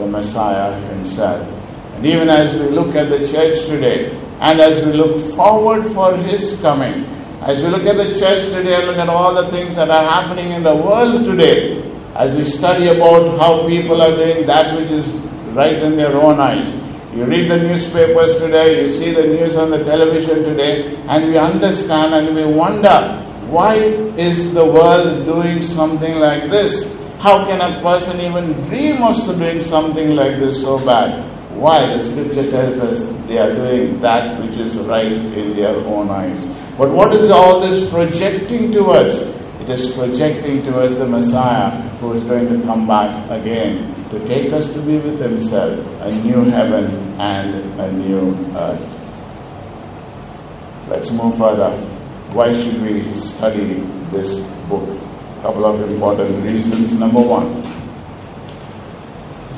[0.00, 1.46] the Messiah himself.
[1.96, 6.16] And even as we look at the church today, and as we look forward for
[6.16, 7.04] his coming,
[7.42, 10.10] as we look at the church today and look at all the things that are
[10.10, 11.82] happening in the world today,
[12.14, 15.08] as we study about how people are doing that which is
[15.56, 16.72] right in their own eyes,
[17.14, 21.36] you read the newspapers today, you see the news on the television today, and we
[21.36, 23.16] understand and we wonder
[23.50, 26.99] why is the world doing something like this?
[27.20, 31.20] How can a person even dream of doing something like this so bad?
[31.54, 31.84] Why?
[31.94, 36.46] The scripture tells us they are doing that which is right in their own eyes.
[36.78, 39.20] But what is all this projecting towards?
[39.60, 41.68] It is projecting towards the Messiah
[42.00, 46.10] who is going to come back again to take us to be with Himself, a
[46.24, 46.86] new heaven
[47.20, 48.80] and a new earth.
[50.88, 51.70] Let's move further.
[52.32, 54.88] Why should we study this book?
[55.42, 56.98] Couple of important reasons.
[56.98, 57.62] Number one,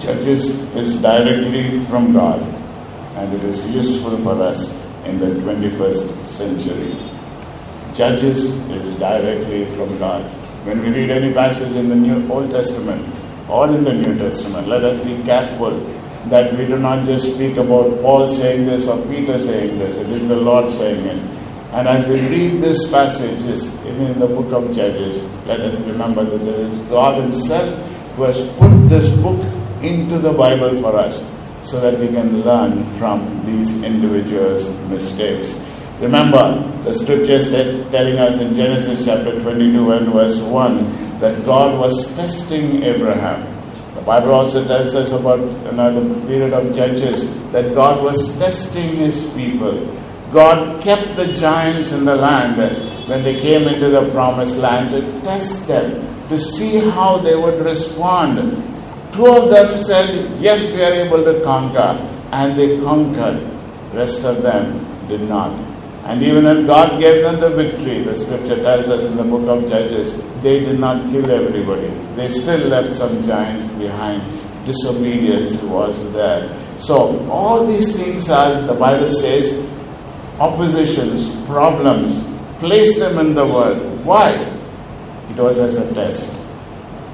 [0.01, 2.40] Judges is directly from God
[3.16, 6.97] and it is useful for us in the 21st century.
[7.95, 10.25] Judges is directly from God.
[10.66, 13.05] When we read any passage in the New Old Testament,
[13.49, 14.68] or in the New Testament.
[14.68, 15.71] Let us be careful
[16.33, 19.99] that we do not just speak about Paul saying this or Peter saying this.
[19.99, 21.41] It is the Lord saying it.
[21.72, 23.40] And as we read this passage,
[23.87, 27.72] even in the book of Judges, let us remember that there is God Himself
[28.16, 29.40] who has put this book
[29.82, 31.24] into the Bible for us
[31.62, 35.64] so that we can learn from these individuals' mistakes.
[36.00, 41.78] Remember, the scripture says, telling us in Genesis chapter 22 and verse 1 that God
[41.80, 43.46] was testing Abraham.
[43.94, 45.38] The Bible also tells us about
[45.72, 49.88] another period of Judges that God was testing his people.
[50.33, 52.57] God kept the giants in the land
[53.09, 57.62] when they came into the promised land to test them, to see how they would
[57.64, 58.38] respond.
[59.12, 61.99] Two of them said, Yes, we are able to conquer,
[62.33, 63.53] and they conquered.
[63.92, 65.53] rest of them did not.
[66.05, 69.47] And even when God gave them the victory, the scripture tells us in the book
[69.49, 71.88] of Judges, they did not kill everybody.
[72.16, 74.23] They still left some giants behind.
[74.66, 76.57] Disobedience was there.
[76.79, 79.68] So, all these things are, the Bible says,
[80.38, 82.23] oppositions, problems.
[82.59, 83.79] Place them in the world.
[84.05, 84.31] Why?
[85.31, 86.31] It was as a test.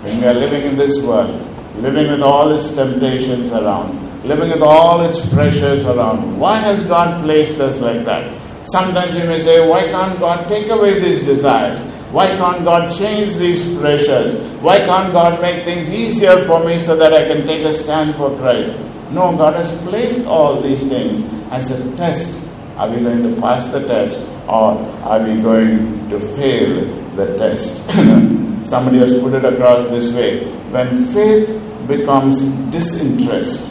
[0.03, 1.31] When we are living in this world,
[1.77, 7.25] living with all its temptations around, living with all its pressures around, why has God
[7.25, 8.33] placed us like that?
[8.67, 11.81] Sometimes you may say, why can't God take away these desires?
[12.11, 14.37] Why can't God change these pressures?
[14.61, 18.15] Why can't God make things easier for me so that I can take a stand
[18.17, 18.77] for Christ?
[19.11, 22.48] No, God has placed all these things as a test.
[22.79, 26.85] Are we going to pass the test or are we going to fail
[27.17, 27.85] the test?
[28.65, 30.45] Somebody has put it across this way.
[30.71, 31.49] When faith
[31.89, 33.69] becomes disinterest,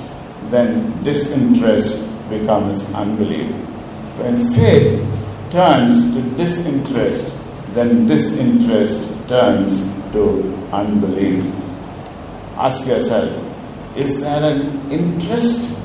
[0.50, 3.50] then disinterest becomes unbelief.
[4.20, 5.00] When faith
[5.52, 7.32] turns to disinterest,
[7.76, 9.80] then disinterest turns
[10.12, 11.46] to unbelief.
[12.58, 13.32] Ask yourself
[13.98, 15.76] is there an interest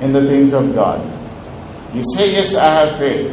[0.00, 1.15] in the things of God?
[1.96, 3.32] You say, Yes, I have faith,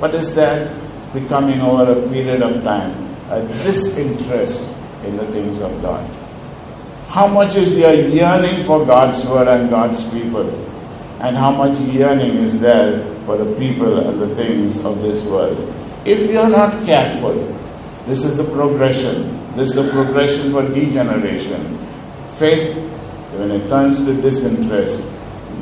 [0.00, 0.72] but is that
[1.12, 2.92] becoming over a period of time
[3.30, 4.68] a disinterest
[5.04, 6.08] in the things of God?
[7.08, 10.48] How much is your yearning for God's word and God's people?
[11.20, 15.58] And how much yearning is there for the people and the things of this world.
[16.04, 17.34] If you're not careful,
[18.06, 19.36] this is the progression.
[19.54, 21.78] This is the progression for degeneration.
[22.38, 22.74] Faith,
[23.36, 25.06] when it turns to disinterest,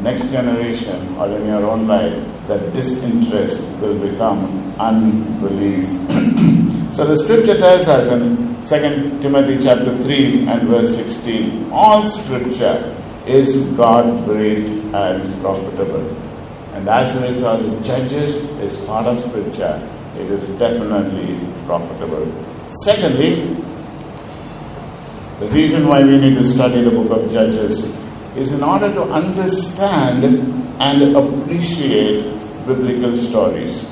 [0.03, 2.15] next generation or in your own life,
[2.47, 4.41] that disinterest will become
[4.79, 5.87] unbelief.
[6.95, 12.95] so the scripture tells us in 2 Timothy chapter 3 and verse 16, all scripture
[13.27, 16.17] is God breathed and profitable.
[16.79, 19.83] And as a result, Judges is part of Scripture.
[20.17, 22.27] It is definitely profitable.
[22.85, 23.35] Secondly,
[25.41, 27.97] the reason why we need to study the book of Judges
[28.39, 30.25] is in order to understand
[30.81, 32.23] and appreciate
[32.67, 33.89] biblical stories.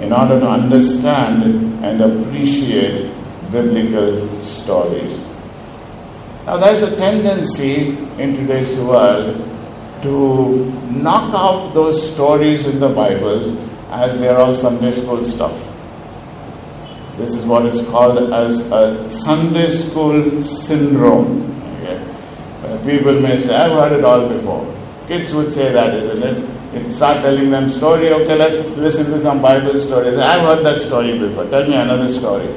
[0.00, 1.42] In order to understand
[1.82, 3.10] and appreciate
[3.50, 5.24] biblical stories.
[6.46, 9.36] Now, there's a tendency in today's world
[10.02, 13.58] to knock off those stories in the Bible
[13.90, 15.56] as they're all Sunday school stuff.
[17.16, 21.57] This is what is called as a Sunday school syndrome.
[22.64, 24.74] Uh, people may say, I've heard it all before.
[25.06, 26.58] Kids would say that, isn't it?
[26.74, 30.18] You start telling them story, okay, let's listen to some Bible stories.
[30.18, 31.46] I've heard that story before.
[31.46, 32.48] Tell me another story.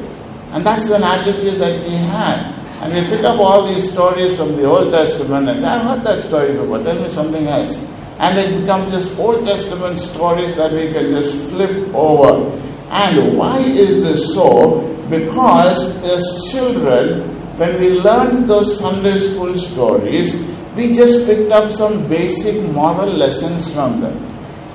[0.51, 2.53] And that's an attitude that we had.
[2.81, 6.19] And we pick up all these stories from the Old Testament and I've heard that
[6.19, 6.83] story before.
[6.83, 7.77] Tell me something else.
[8.19, 12.59] And they become just Old Testament stories that we can just flip over.
[12.89, 14.81] And why is this so?
[15.09, 20.29] Because as children, when we learned those Sunday school stories,
[20.75, 24.15] we just picked up some basic moral lessons from them.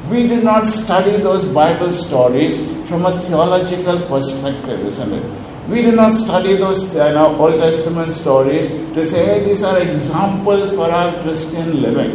[0.09, 2.55] We did not study those Bible stories
[2.89, 5.25] from a theological perspective, isn't it?
[5.69, 9.81] We did not study those you know, Old Testament stories to say, hey, these are
[9.81, 12.13] examples for our Christian living.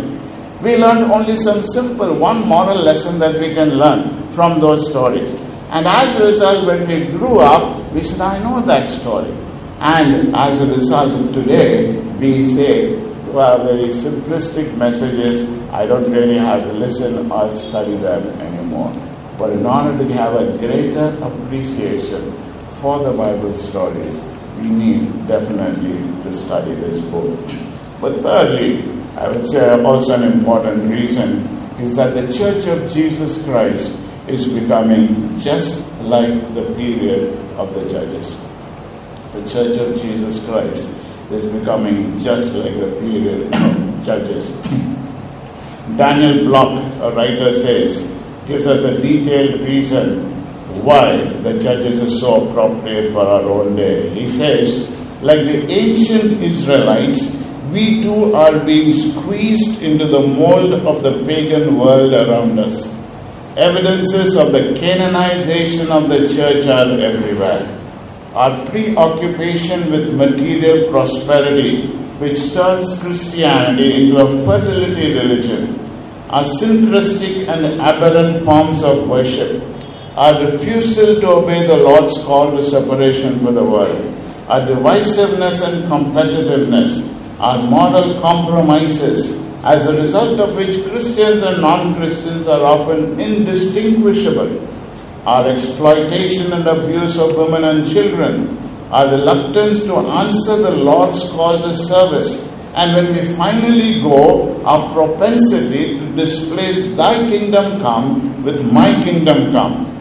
[0.61, 5.33] We learned only some simple, one moral lesson that we can learn from those stories.
[5.71, 9.40] And as a result, when we grew up, we said, I know that story.
[9.81, 13.01] And as a result, today, we say,
[13.33, 18.93] well, very simplistic messages, I don't really have to listen or study them anymore.
[19.39, 22.31] But in order to have a greater appreciation
[22.79, 24.21] for the Bible stories,
[24.59, 27.39] we need definitely to study this book.
[27.99, 28.83] But thirdly,
[29.17, 31.47] I would say also an important reason
[31.79, 37.89] is that the Church of Jesus Christ is becoming just like the period of the
[37.89, 38.37] Judges.
[39.33, 40.97] The Church of Jesus Christ
[41.31, 43.51] is becoming just like the period
[44.05, 44.51] Judges.
[45.95, 46.71] Daniel Block,
[47.01, 48.17] a writer, says,
[48.47, 50.31] gives us a detailed reason
[50.83, 54.09] why the judges is so appropriate for our own day.
[54.09, 54.89] He says,
[55.21, 57.37] like the ancient Israelites,
[57.71, 62.87] we too are being squeezed into the mold of the pagan world around us.
[63.55, 67.80] Evidences of the Canaanization of the church are everywhere.
[68.33, 75.77] Our preoccupation with material prosperity, which turns Christianity into a fertility religion,
[76.29, 79.61] our syncretic and aberrant forms of worship,
[80.15, 83.99] our refusal to obey the Lord's call to separation for the world,
[84.47, 91.95] our divisiveness and competitiveness, our moral compromises, as a result of which Christians and non
[91.95, 94.47] Christians are often indistinguishable,
[95.25, 98.57] our exploitation and abuse of women and children,
[98.91, 104.91] our reluctance to answer the Lord's call to service, and when we finally go, our
[104.93, 109.91] propensity to displace thy kingdom come with my kingdom come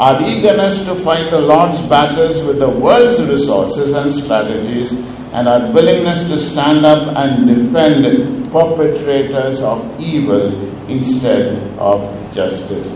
[0.00, 5.70] our eagerness to fight the Lord's battles with the world's resources and strategies, and our
[5.72, 10.48] willingness to stand up and defend perpetrators of evil
[10.88, 12.00] instead of
[12.34, 12.88] justice.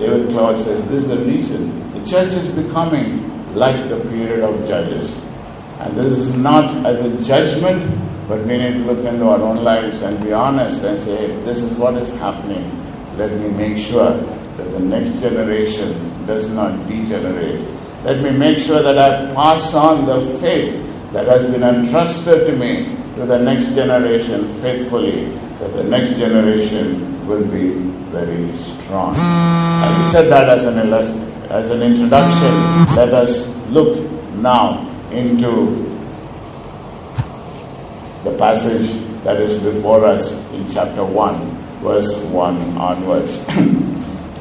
[0.00, 4.66] David Cloud says this is the reason the church is becoming like the period of
[4.66, 5.22] judges.
[5.80, 7.82] And this is not as a judgment,
[8.28, 11.26] but we need to look into our own lives and be honest and say, hey,
[11.42, 12.64] this is what is happening.
[13.16, 15.92] Let me make sure that the next generation
[16.26, 17.60] does not degenerate.
[18.04, 20.72] Let me make sure that I pass on the faith
[21.12, 25.24] that has been entrusted to me to the next generation faithfully,
[25.58, 29.14] that the next generation will be very strong.
[29.14, 30.78] And I said that as an,
[31.50, 32.94] as an introduction.
[32.96, 35.86] Let us look now into
[38.24, 38.90] the passage
[39.24, 41.36] that is before us in chapter 1,
[41.82, 43.46] verse 1 onwards.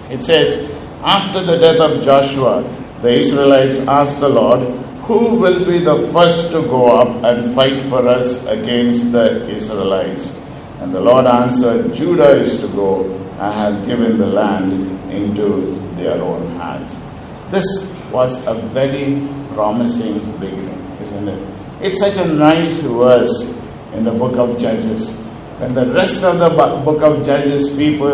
[0.09, 0.71] It says,
[1.03, 2.63] After the death of Joshua,
[3.01, 4.67] the Israelites asked the Lord,
[5.05, 10.35] Who will be the first to go up and fight for us against the Israelites?
[10.79, 13.03] And the Lord answered, Judah is to go.
[13.39, 14.73] I have given the land
[15.13, 17.01] into their own hands.
[17.49, 17.65] This
[18.11, 21.47] was a very promising beginning, isn't it?
[21.81, 23.57] It's such a nice verse
[23.93, 25.17] in the book of Judges.
[25.59, 28.09] When the rest of the book of Judges, people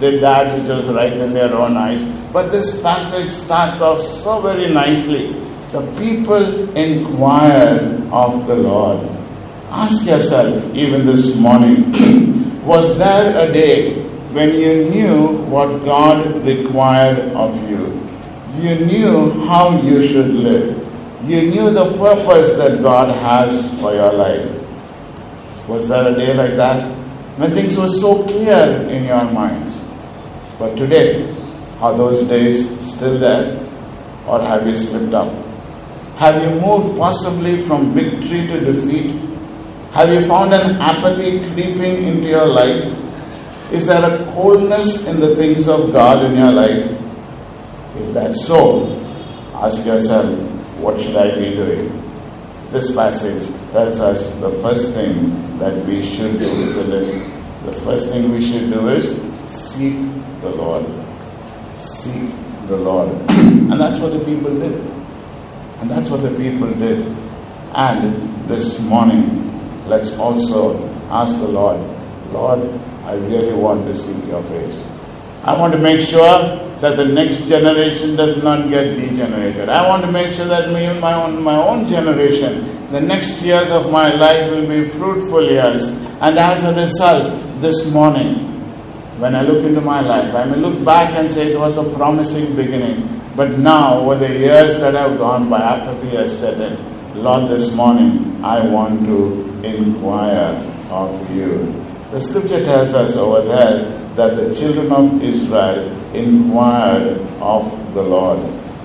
[0.00, 2.04] did that which was right in their own eyes.
[2.32, 5.34] But this passage starts off so very nicely.
[5.72, 9.06] The people inquired of the Lord.
[9.70, 11.84] Ask yourself, even this morning,
[12.64, 14.01] was there a day
[14.32, 18.00] when you knew what God required of you?
[18.60, 20.78] You knew how you should live.
[21.24, 24.48] You knew the purpose that God has for your life.
[25.68, 26.90] Was there a day like that?
[27.38, 29.84] When things were so clear in your minds.
[30.58, 31.28] But today,
[31.80, 33.58] are those days still there?
[34.26, 35.32] Or have you slipped up?
[36.16, 39.10] Have you moved possibly from victory to defeat?
[39.92, 43.01] Have you found an apathy creeping into your life?
[43.72, 46.90] Is there a coldness in the things of God in your life?
[47.96, 48.84] If that's so,
[49.54, 50.26] ask yourself,
[50.78, 51.88] what should I be doing?
[52.68, 57.64] This passage tells us the first thing that we should do, isn't it?
[57.64, 59.94] The first thing we should do is seek
[60.42, 60.84] the Lord.
[61.78, 62.30] Seek
[62.66, 63.08] the Lord.
[63.30, 64.74] and that's what the people did.
[65.80, 67.06] And that's what the people did.
[67.74, 71.80] And this morning, let's also ask the Lord,
[72.32, 72.60] Lord,
[73.12, 74.82] I really want to seek your face.
[75.44, 79.68] I want to make sure that the next generation does not get degenerated.
[79.68, 83.70] I want to make sure that and my own, my own generation, the next years
[83.70, 85.90] of my life will be fruitful years.
[86.22, 88.34] And as a result, this morning,
[89.20, 91.84] when I look into my life, I may look back and say it was a
[91.94, 93.06] promising beginning.
[93.36, 97.22] But now, over the years that have gone by, apathy has set in.
[97.22, 100.56] Lord, this morning, I want to inquire
[100.88, 101.91] of you.
[102.12, 108.38] The scripture tells us over there that the children of Israel inquired of the Lord.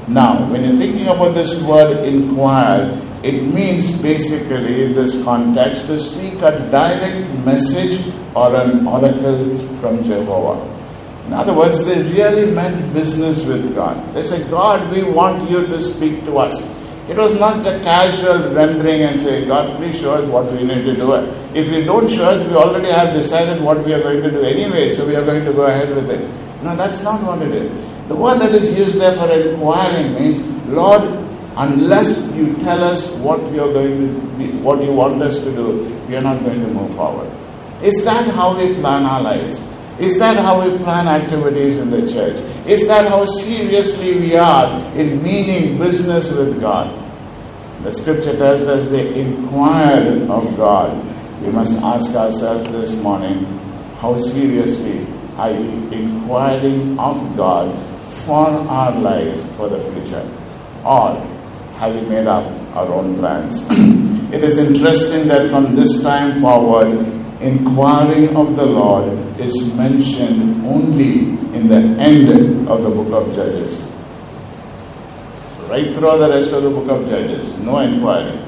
[0.07, 5.99] Now, when you're thinking about this word inquired, it means basically in this context to
[5.99, 10.63] seek a direct message or an oracle from Jehovah.
[11.27, 13.97] In other words, they really meant business with God.
[14.13, 16.63] They said, God, we want you to speak to us.
[17.09, 20.83] It was not a casual rendering and say, God, please show us what we need
[20.83, 21.13] to do.
[21.57, 24.41] If you don't show us, we already have decided what we are going to do
[24.41, 26.21] anyway, so we are going to go ahead with it.
[26.63, 28.07] No, that's not what it is.
[28.07, 31.01] The word that is used there for inquiring means, Lord,
[31.55, 35.51] unless you tell us what you are going to be, what you want us to
[35.51, 37.27] do, we are not going to move forward.
[37.81, 39.73] Is that how we plan our lives?
[39.97, 42.37] Is that how we plan activities in the church?
[42.67, 46.87] Is that how seriously we are in meaning business with God?
[47.81, 51.16] The scripture tells us they inquired of God.
[51.41, 53.45] We must ask ourselves this morning
[54.01, 55.05] how seriously
[55.37, 57.71] are you inquiring of God
[58.09, 60.27] for our lives for the future?
[60.83, 61.13] Or
[61.77, 62.43] have we made up
[62.75, 63.67] our own plans?
[64.33, 67.05] it is interesting that from this time forward,
[67.39, 71.19] inquiring of the Lord is mentioned only
[71.55, 73.91] in the end of the book of Judges.
[75.69, 78.39] Right through the rest of the book of Judges, no inquiry.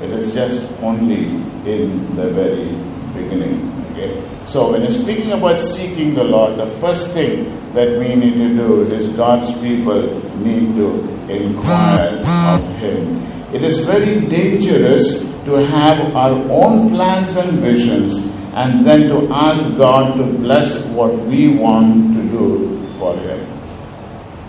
[0.00, 2.70] It is just only in the very
[3.14, 3.70] beginning.
[3.92, 4.22] Okay?
[4.46, 7.44] So, when you're speaking about seeking the Lord, the first thing
[7.74, 10.02] that we need to do is God's people
[10.38, 10.88] need to
[11.28, 12.20] inquire
[12.54, 13.22] of Him.
[13.54, 19.76] It is very dangerous to have our own plans and visions and then to ask
[19.76, 23.46] God to bless what we want to do for Him.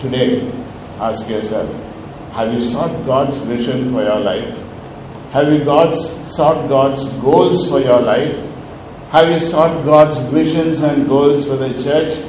[0.00, 0.50] Today,
[1.00, 1.68] ask yourself
[2.32, 4.63] have you sought God's vision for your life?
[5.34, 8.36] Have you God's, sought God's goals for your life?
[9.10, 12.24] Have you sought God's visions and goals for the church?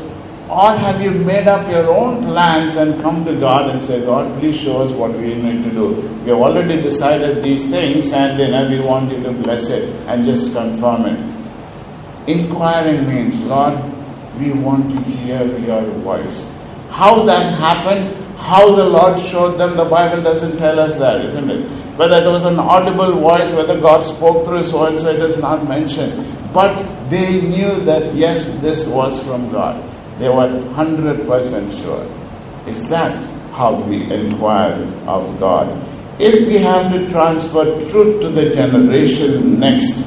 [0.50, 4.40] Or have you made up your own plans and come to God and say, God,
[4.40, 5.88] please show us what we need to do?
[6.24, 10.26] We have already decided these things and know, we want you to bless it and
[10.26, 11.20] just confirm it.
[12.28, 13.76] Inquiring means, Lord,
[14.40, 16.52] we want to hear your voice.
[16.90, 21.52] How that happened, how the Lord showed them, the Bible doesn't tell us that, isn't
[21.52, 21.85] it?
[21.98, 25.38] Whether it was an audible voice, whether God spoke through so and so, it is
[25.38, 26.14] not mentioned.
[26.54, 26.76] But
[27.10, 29.82] they knew that yes, this was from God.
[30.20, 32.06] They were 100% sure.
[32.68, 34.74] Is that how we inquire
[35.08, 35.68] of God?
[36.20, 40.04] If we have to transfer truth to the generation next,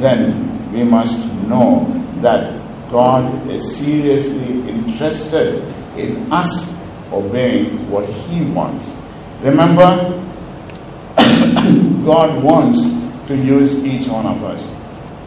[0.00, 1.84] then we must know
[2.20, 2.60] that
[2.90, 5.62] God is seriously interested
[5.96, 6.72] in us
[7.12, 8.98] obeying what He wants.
[9.42, 9.88] Remember,
[12.04, 12.82] God wants
[13.28, 14.70] to use each one of us,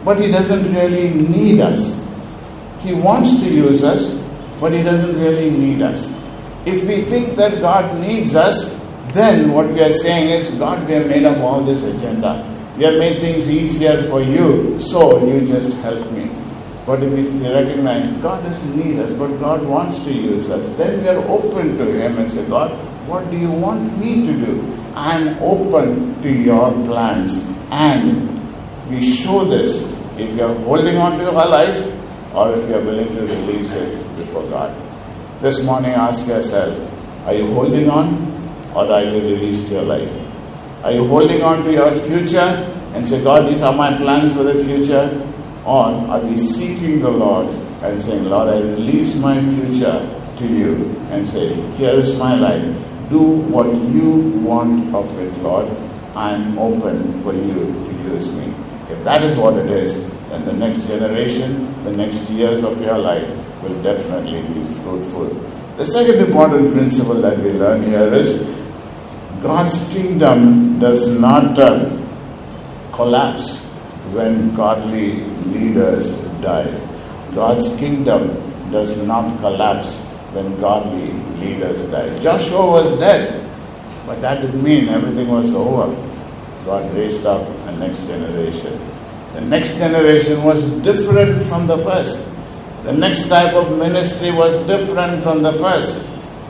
[0.04, 2.02] but He doesn't really need us.
[2.82, 4.14] He wants to use us,
[4.60, 6.12] but He doesn't really need us.
[6.66, 10.96] If we think that God needs us, then what we are saying is, God, we
[10.96, 12.44] have made up all this agenda.
[12.78, 16.30] We have made things easier for you, so you just help me.
[16.86, 21.02] But if we recognize God doesn't need us, but God wants to use us, then
[21.02, 22.72] we are open to Him and say, God,
[23.08, 24.85] what do you want me to do?
[24.96, 27.50] I'm open to your plans.
[27.72, 28.32] And
[28.90, 29.84] we show this
[30.18, 33.74] if you are holding on to our life or if you are willing to release
[33.74, 34.74] it before God.
[35.42, 36.74] This morning, ask yourself
[37.28, 38.08] are you holding on
[38.76, 40.10] or are you released your life?
[40.84, 42.40] Are you holding on to your future
[42.94, 45.10] and say, God, these are my plans for the future?
[45.66, 47.48] Or are we seeking the Lord
[47.82, 49.98] and saying, Lord, I release my future
[50.38, 52.64] to you and say, Here is my life.
[53.10, 54.10] Do what you
[54.42, 55.70] want of it, Lord.
[56.16, 58.54] I'm open for you to use me.
[58.90, 62.98] If that is what it is, then the next generation, the next years of your
[62.98, 63.28] life
[63.62, 65.28] will definitely be fruitful.
[65.78, 68.44] The second important principle that we learn here is
[69.42, 71.90] God's kingdom does not uh,
[72.94, 73.66] collapse
[74.14, 76.72] when godly leaders die.
[77.36, 78.28] God's kingdom
[78.72, 80.00] does not collapse
[80.34, 82.22] when godly leaders died.
[82.22, 83.42] Joshua was dead,
[84.06, 85.94] but that didn't mean everything was over.
[86.66, 88.80] God raised up a next generation.
[89.34, 92.32] The next generation was different from the first.
[92.84, 96.08] The next type of ministry was different from the first.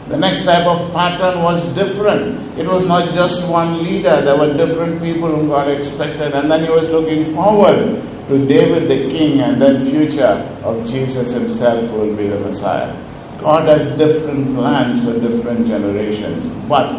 [0.08, 2.60] The next type of pattern was different.
[2.60, 6.64] It was not just one leader, there were different people whom God expected, and then
[6.64, 11.98] he was looking forward to David the king and then future of Jesus himself who
[11.98, 12.94] will be the Messiah.
[13.40, 16.90] God has different plans for different generations, but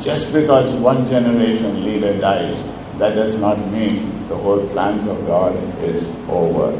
[0.00, 2.64] just because one generation leader dies,
[2.98, 3.96] that does not mean
[4.28, 6.70] the whole plans of God is over.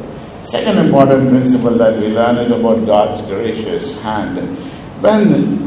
[0.42, 4.38] Second important principle that we learn is about God's gracious hand.
[5.00, 5.66] When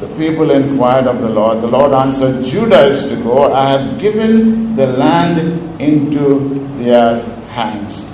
[0.00, 1.60] the people inquired of the Lord.
[1.60, 3.52] The Lord answered, Judah is to go.
[3.52, 5.40] I have given the land
[5.80, 7.16] into their
[7.48, 8.06] hands.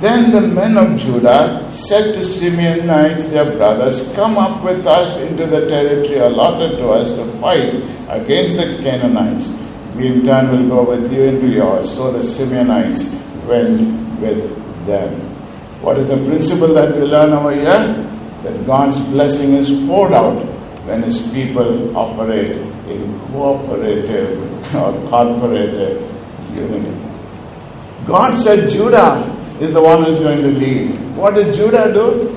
[0.00, 5.44] Then the men of Judah said to Simeonites, their brothers, Come up with us into
[5.44, 7.74] the territory allotted to us to fight
[8.08, 9.58] against the Canaanites.
[9.96, 11.92] We in turn will go with you into yours.
[11.92, 13.10] So the Simeonites
[13.48, 13.80] went
[14.20, 15.12] with them.
[15.82, 17.64] What is the principle that we learn over here?
[18.44, 20.38] That God's blessing is poured out
[20.86, 24.38] when his people operate in cooperative
[24.76, 26.06] or corporative
[26.54, 26.96] unity.
[28.06, 30.90] God said Judah is the one who's going to lead.
[31.16, 32.34] What did Judah do?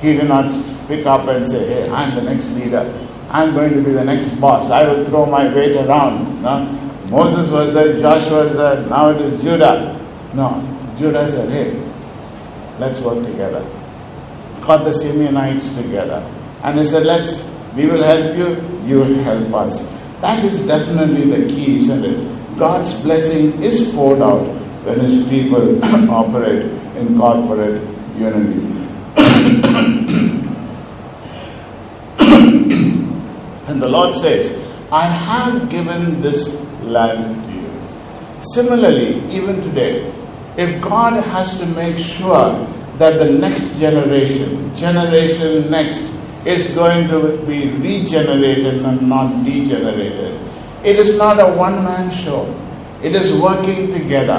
[0.00, 0.50] He did not
[0.88, 2.82] pick up and say, Hey, I'm the next leader.
[3.30, 4.70] I'm going to be the next boss.
[4.70, 6.42] I will throw my weight around.
[6.42, 6.64] No?
[7.10, 10.00] Moses was there, Joshua was there, now it is Judah.
[10.34, 10.48] No,
[10.98, 11.72] Judah said, Hey,
[12.78, 13.60] let's work together.
[14.60, 16.20] Got the Simeonites together.
[16.62, 18.48] And he said, Let's we will help you,
[18.86, 19.90] you will help us.
[20.20, 22.58] That is definitely the key, isn't it?
[22.58, 24.46] God's blessing is poured out
[24.84, 26.66] when His people operate
[26.96, 27.82] in corporate
[28.18, 28.60] unity.
[33.68, 34.60] and the Lord says,
[34.92, 37.70] I have given this land to you.
[38.54, 40.12] Similarly, even today,
[40.56, 42.52] if God has to make sure
[42.98, 46.10] that the next generation, generation next,
[46.46, 50.38] is going to be regenerated and not degenerated.
[50.84, 52.44] It is not a one man show,
[53.02, 54.38] it is working together,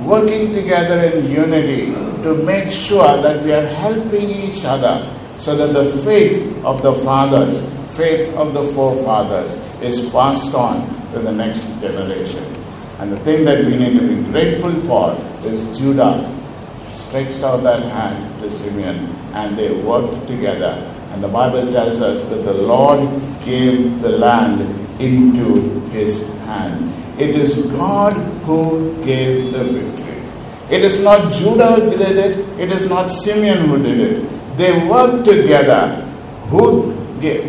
[0.00, 1.86] working together in unity
[2.22, 6.94] to make sure that we are helping each other so that the faith of the
[6.94, 7.62] fathers,
[7.96, 10.80] faith of the forefathers, is passed on
[11.12, 12.44] to the next generation.
[12.98, 15.12] And the thing that we need to be grateful for
[15.46, 16.32] is Judah
[16.90, 18.96] stretched out that hand to Simeon
[19.34, 23.00] and they worked together and the Bible tells us that the Lord
[23.42, 26.92] gave the land into his hand.
[27.20, 28.12] It is God
[28.44, 30.22] who gave the victory.
[30.70, 34.56] It is not Judah who did it, it is not Simeon who did it.
[34.56, 36.02] They worked together.
[36.50, 36.92] Who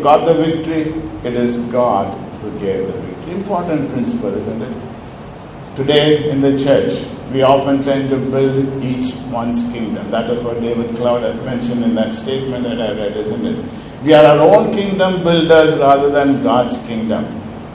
[0.02, 0.92] got the victory?
[1.24, 2.06] It is God
[2.40, 3.34] who gave the victory.
[3.34, 5.76] Important principle, isn't it?
[5.76, 10.10] Today in the church, we often tend to build each one's kingdom.
[10.10, 13.64] That is what David Cloud had mentioned in that statement that I read, isn't it?
[14.04, 17.24] We are our own kingdom builders rather than God's kingdom.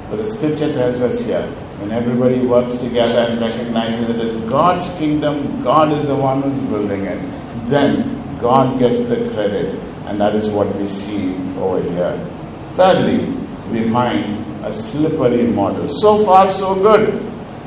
[0.09, 1.45] But the scripture tells us here
[1.79, 6.69] when everybody works together and recognizes it as God's kingdom, God is the one who's
[6.69, 7.19] building it,
[7.67, 9.75] then God gets the credit.
[10.05, 12.17] And that is what we see over here.
[12.75, 13.25] Thirdly,
[13.69, 15.89] we find a slippery model.
[15.89, 17.21] So far, so good.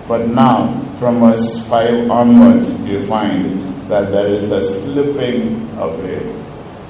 [0.09, 6.36] But now, from verse 5 onwards, you find that there is a slipping away.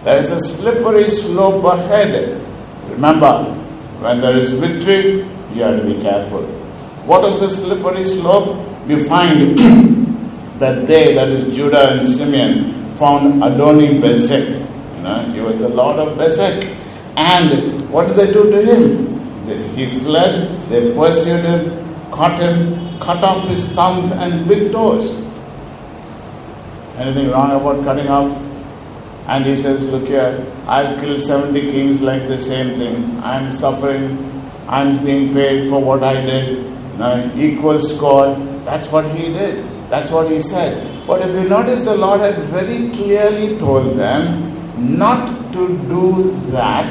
[0.07, 2.41] There is a slippery slope ahead.
[2.91, 3.43] Remember,
[3.99, 6.43] when there is victory, you have to be careful.
[7.11, 8.55] What is the slippery slope?
[8.87, 9.59] You find
[10.61, 14.47] that they, that is Judah and Simeon, found Adoni Bezek.
[14.97, 16.73] You know, he was the Lord of Bezek.
[17.17, 19.75] And what did they do to him?
[19.75, 25.11] He fled, they pursued him, caught him, cut off his thumbs and big toes.
[26.97, 28.47] Anything wrong about cutting off?
[29.29, 33.21] And he says, Look here, I've killed 70 kings like the same thing.
[33.23, 34.19] I'm suffering.
[34.69, 36.65] I'm being paid for what I did.
[36.99, 38.35] Now, equal score.
[38.65, 39.65] That's what he did.
[39.91, 41.07] That's what he said.
[41.07, 44.57] But if you notice, the Lord had very clearly told them
[44.99, 46.87] not to do that,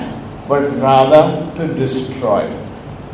[0.48, 1.24] but rather
[1.58, 2.48] to destroy.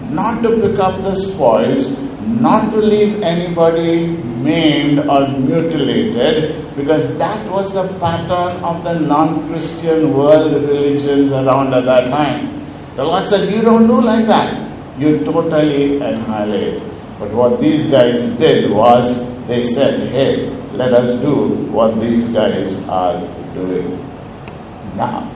[0.10, 4.08] Not to pick up the spoils, not to leave anybody
[4.44, 11.74] maimed or mutilated because that was the pattern of the non Christian world religions around
[11.74, 12.48] at that time.
[12.96, 14.56] The Lord said, You don't do like that.
[15.00, 16.82] You totally annihilate.
[17.20, 22.88] But what these guys did was they said, Hey, let us do what these guys
[22.88, 23.20] are
[23.54, 23.98] doing.
[24.96, 25.30] Now,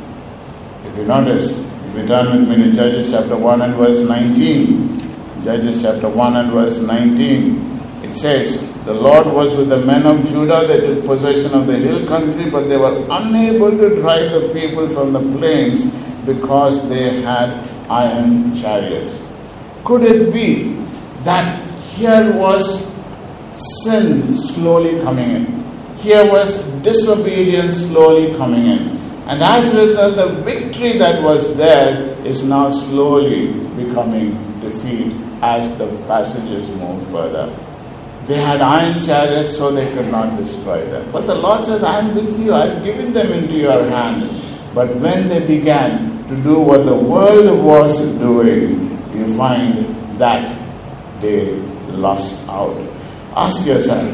[0.86, 1.52] If you notice,
[1.90, 6.36] if you turn with me to Judges chapter 1 and verse 19, Judges chapter 1
[6.38, 7.75] and verse 19, it
[8.18, 12.08] says, The Lord was with the men of Judah, they took possession of the hill
[12.08, 15.94] country, but they were unable to drive the people from the plains
[16.26, 17.50] because they had
[17.90, 19.22] iron chariots.
[19.84, 20.74] Could it be
[21.24, 21.62] that
[21.96, 22.94] here was
[23.84, 25.64] sin slowly coming in?
[25.98, 28.96] Here was disobedience slowly coming in.
[29.28, 35.78] And as a result, the victory that was there is now slowly becoming defeat as
[35.78, 37.52] the passages move further.
[38.28, 41.12] They had iron chariots, so they could not destroy them.
[41.12, 44.42] But the Lord says, I am with you, I have given them into your hand.
[44.74, 49.86] But when they began to do what the world was doing, you find
[50.18, 50.50] that
[51.22, 51.54] they
[51.92, 52.76] lost out.
[53.36, 54.10] Ask yourself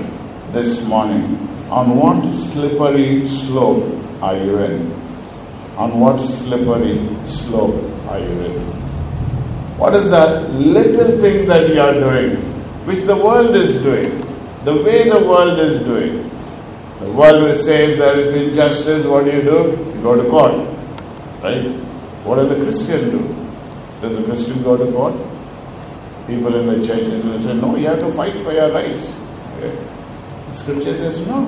[0.52, 3.84] this morning on what slippery slope
[4.22, 4.92] are you in?
[5.78, 7.76] On what slippery slope
[8.10, 8.60] are you in?
[9.80, 12.51] What is that little thing that you are doing,
[12.86, 14.20] which the world is doing,
[14.64, 16.30] the way the world is doing?
[17.00, 19.94] The world will say if there is injustice, what do you do?
[19.96, 20.54] You go to court.
[21.42, 21.66] Right?
[22.24, 23.22] What does a Christian do?
[24.02, 25.16] Does a Christian go to court?
[26.28, 29.16] People in the churches will say, no, you have to fight for your rights.
[29.58, 29.76] Okay?
[30.48, 31.46] The scripture says, no.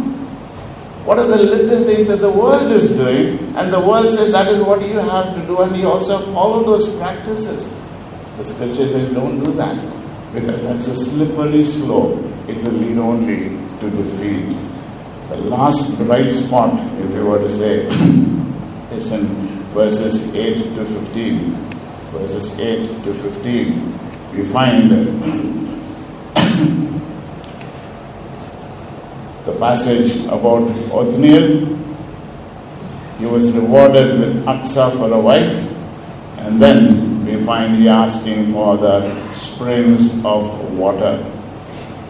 [1.05, 3.37] What are the little things that the world is doing?
[3.55, 6.63] And the world says that is what you have to do, and you also follow
[6.63, 7.69] those practices.
[8.37, 9.75] The scripture says, don't do that,
[10.33, 12.19] because that's a slippery slope.
[12.47, 14.57] It will lead only to defeat.
[15.29, 17.85] The last bright spot, if you were to say,
[18.91, 19.25] is in
[19.73, 21.51] verses 8 to 15.
[22.13, 23.93] Verses 8 to 15
[24.33, 24.89] we find
[29.45, 31.67] the passage about Othniel.
[33.19, 35.69] He was rewarded with Acsah for a wife,
[36.39, 41.17] and then we find he asking for the springs of water.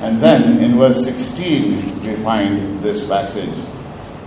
[0.01, 3.55] And then in verse 16, we find this passage.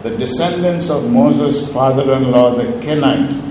[0.02, 3.42] The descendants of Moses' father in law, the Kenite,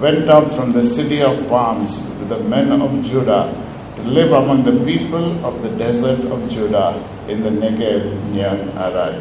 [0.00, 3.50] went up from the city of palms with the men of Judah
[3.96, 6.92] to live among the people of the desert of Judah
[7.28, 9.20] in the Negev near Arad.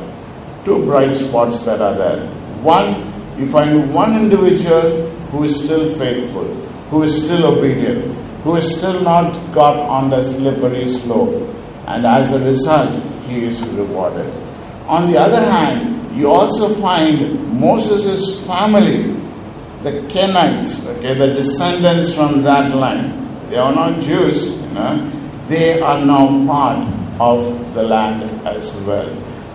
[0.65, 2.27] Two bright spots that are there.
[2.61, 2.95] One,
[3.39, 6.45] you find one individual who is still faithful,
[6.91, 8.03] who is still obedient,
[8.43, 11.33] who is still not got on the slippery slope,
[11.87, 12.91] and as a result,
[13.27, 14.31] he is rewarded.
[14.87, 17.17] On the other hand, you also find
[17.59, 19.15] Moses' family,
[19.83, 23.09] the Kenites, okay, the descendants from that line.
[23.49, 24.59] They are not Jews,
[25.47, 26.85] they are now part
[27.19, 29.09] of the land as well.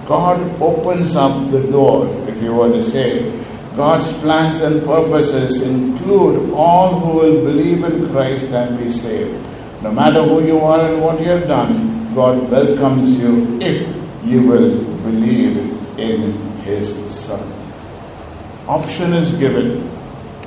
[0.07, 3.31] God opens up the door, if you were to say.
[3.77, 9.37] God's plans and purposes include all who will believe in Christ and be saved.
[9.83, 13.87] No matter who you are and what you have done, God welcomes you if
[14.25, 15.59] you will believe
[15.99, 16.33] in
[16.65, 17.53] His Son.
[18.67, 19.87] Option is given.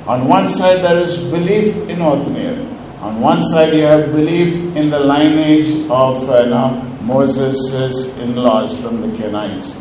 [0.08, 2.66] On one side, there is belief in Othniel.
[3.00, 9.00] On one side, you have belief in the lineage of uh, Moses' in laws from
[9.00, 9.80] the Kenites.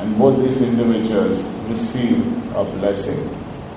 [0.00, 2.24] And both these individuals receive
[2.56, 3.28] a blessing.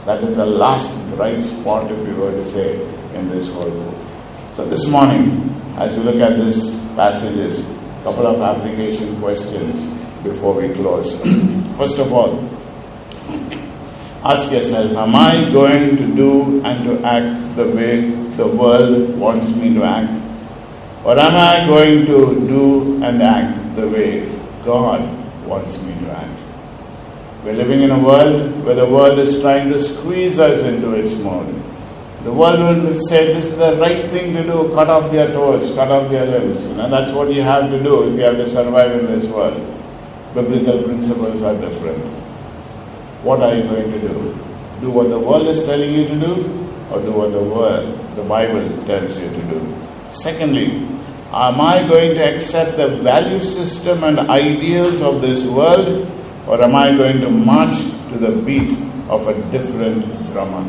[0.05, 2.80] That is the last bright spot, if you were to say,
[3.13, 3.95] in this whole book.
[4.53, 9.84] So this morning, as we look at these passages, a couple of application questions
[10.24, 11.19] before we close.
[11.78, 12.39] First of all,
[14.24, 17.99] ask yourself, am I going to do and to act the way
[18.39, 20.13] the world wants me to act?
[21.03, 24.26] Or am I going to do and act the way
[24.63, 25.22] God
[25.62, 26.39] me to act?
[27.43, 31.14] We're living in a world where the world is trying to squeeze us into its
[31.20, 31.54] mold.
[32.24, 35.76] The world will say this is the right thing to do, cut off their toes,
[35.76, 36.66] cut off their limbs.
[36.66, 39.60] And that's what you have to do if you have to survive in this world.
[40.34, 41.99] Biblical principles are different.
[43.24, 44.38] What are you going to do?
[44.80, 46.34] Do what the world is telling you to do,
[46.91, 49.78] or do what the word, the Bible tells you to do.
[50.12, 50.88] Secondly,
[51.34, 56.07] am I going to accept the value system and ideals of this world,
[56.47, 57.75] or am I going to march
[58.09, 58.77] to the beat
[59.09, 60.63] of a different drummer?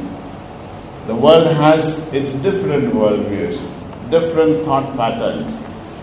[1.06, 3.60] The world has its different worldviews,
[4.10, 5.54] different thought patterns.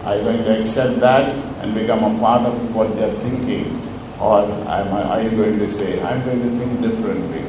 [0.06, 1.34] Are you going to accept that
[1.64, 3.66] and become a part of what they're thinking?
[4.20, 7.44] Or am I, are you going to say, I'm going to think differently?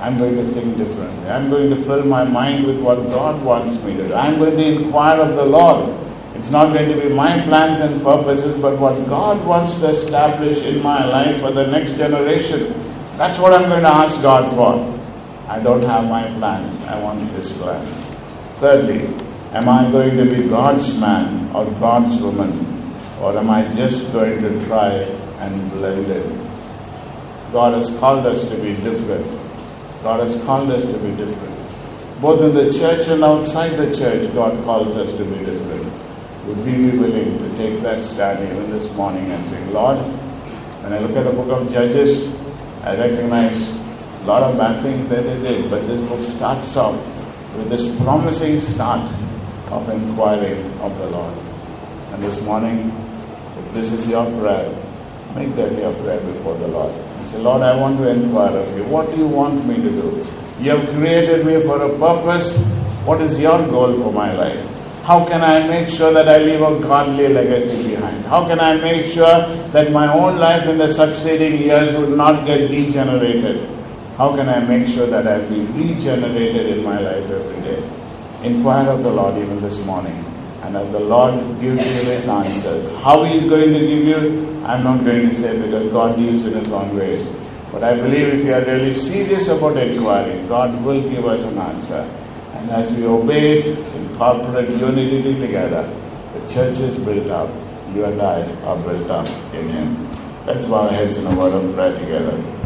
[0.00, 1.28] I'm going to think differently.
[1.28, 4.14] I'm going to fill my mind with what God wants me to do.
[4.14, 6.09] I'm going to inquire of the Lord.
[6.34, 10.58] It's not going to be my plans and purposes, but what God wants to establish
[10.64, 12.72] in my life for the next generation.
[13.16, 15.00] That's what I'm going to ask God for.
[15.50, 17.90] I don't have my plans, I want His plans.
[18.60, 19.06] Thirdly,
[19.52, 22.52] am I going to be God's man or God's woman,
[23.20, 26.50] or am I just going to try and blend in?
[27.52, 29.26] God has called us to be different.
[30.04, 31.50] God has called us to be different.
[32.20, 35.69] Both in the church and outside the church, God calls us to be different.
[36.50, 39.98] Would we be willing to take that stand even this morning and say, Lord,
[40.82, 42.26] when I look at the book of Judges,
[42.82, 46.96] I recognize a lot of bad things that they did, but this book starts off
[47.54, 49.00] with this promising start
[49.70, 51.34] of inquiring of the Lord.
[52.14, 52.90] And this morning,
[53.56, 54.74] if this is your prayer,
[55.36, 56.92] make that your prayer before the Lord.
[56.92, 58.82] And say, Lord, I want to inquire of you.
[58.86, 60.26] What do you want me to do?
[60.58, 62.58] You have created me for a purpose.
[63.06, 64.69] What is your goal for my life?
[65.04, 68.24] How can I make sure that I leave a godly legacy behind?
[68.26, 72.46] How can I make sure that my own life in the succeeding years would not
[72.46, 73.68] get degenerated?
[74.16, 77.82] How can I make sure that I'll be regenerated in my life every day?
[78.44, 80.24] Inquire of the Lord even this morning.
[80.62, 84.62] And as the Lord gives you his answers, how he is going to give you,
[84.64, 87.26] I'm not going to say because God deals in his own ways.
[87.72, 91.56] But I believe if you are really serious about inquiring, God will give us an
[91.58, 92.06] answer.
[92.54, 93.74] And as we obey
[94.20, 95.82] corporate unity together,
[96.34, 97.48] the church is built up.
[97.94, 99.96] You and I are built up in Him.
[100.44, 102.59] Bow our heads in a word of prayer together.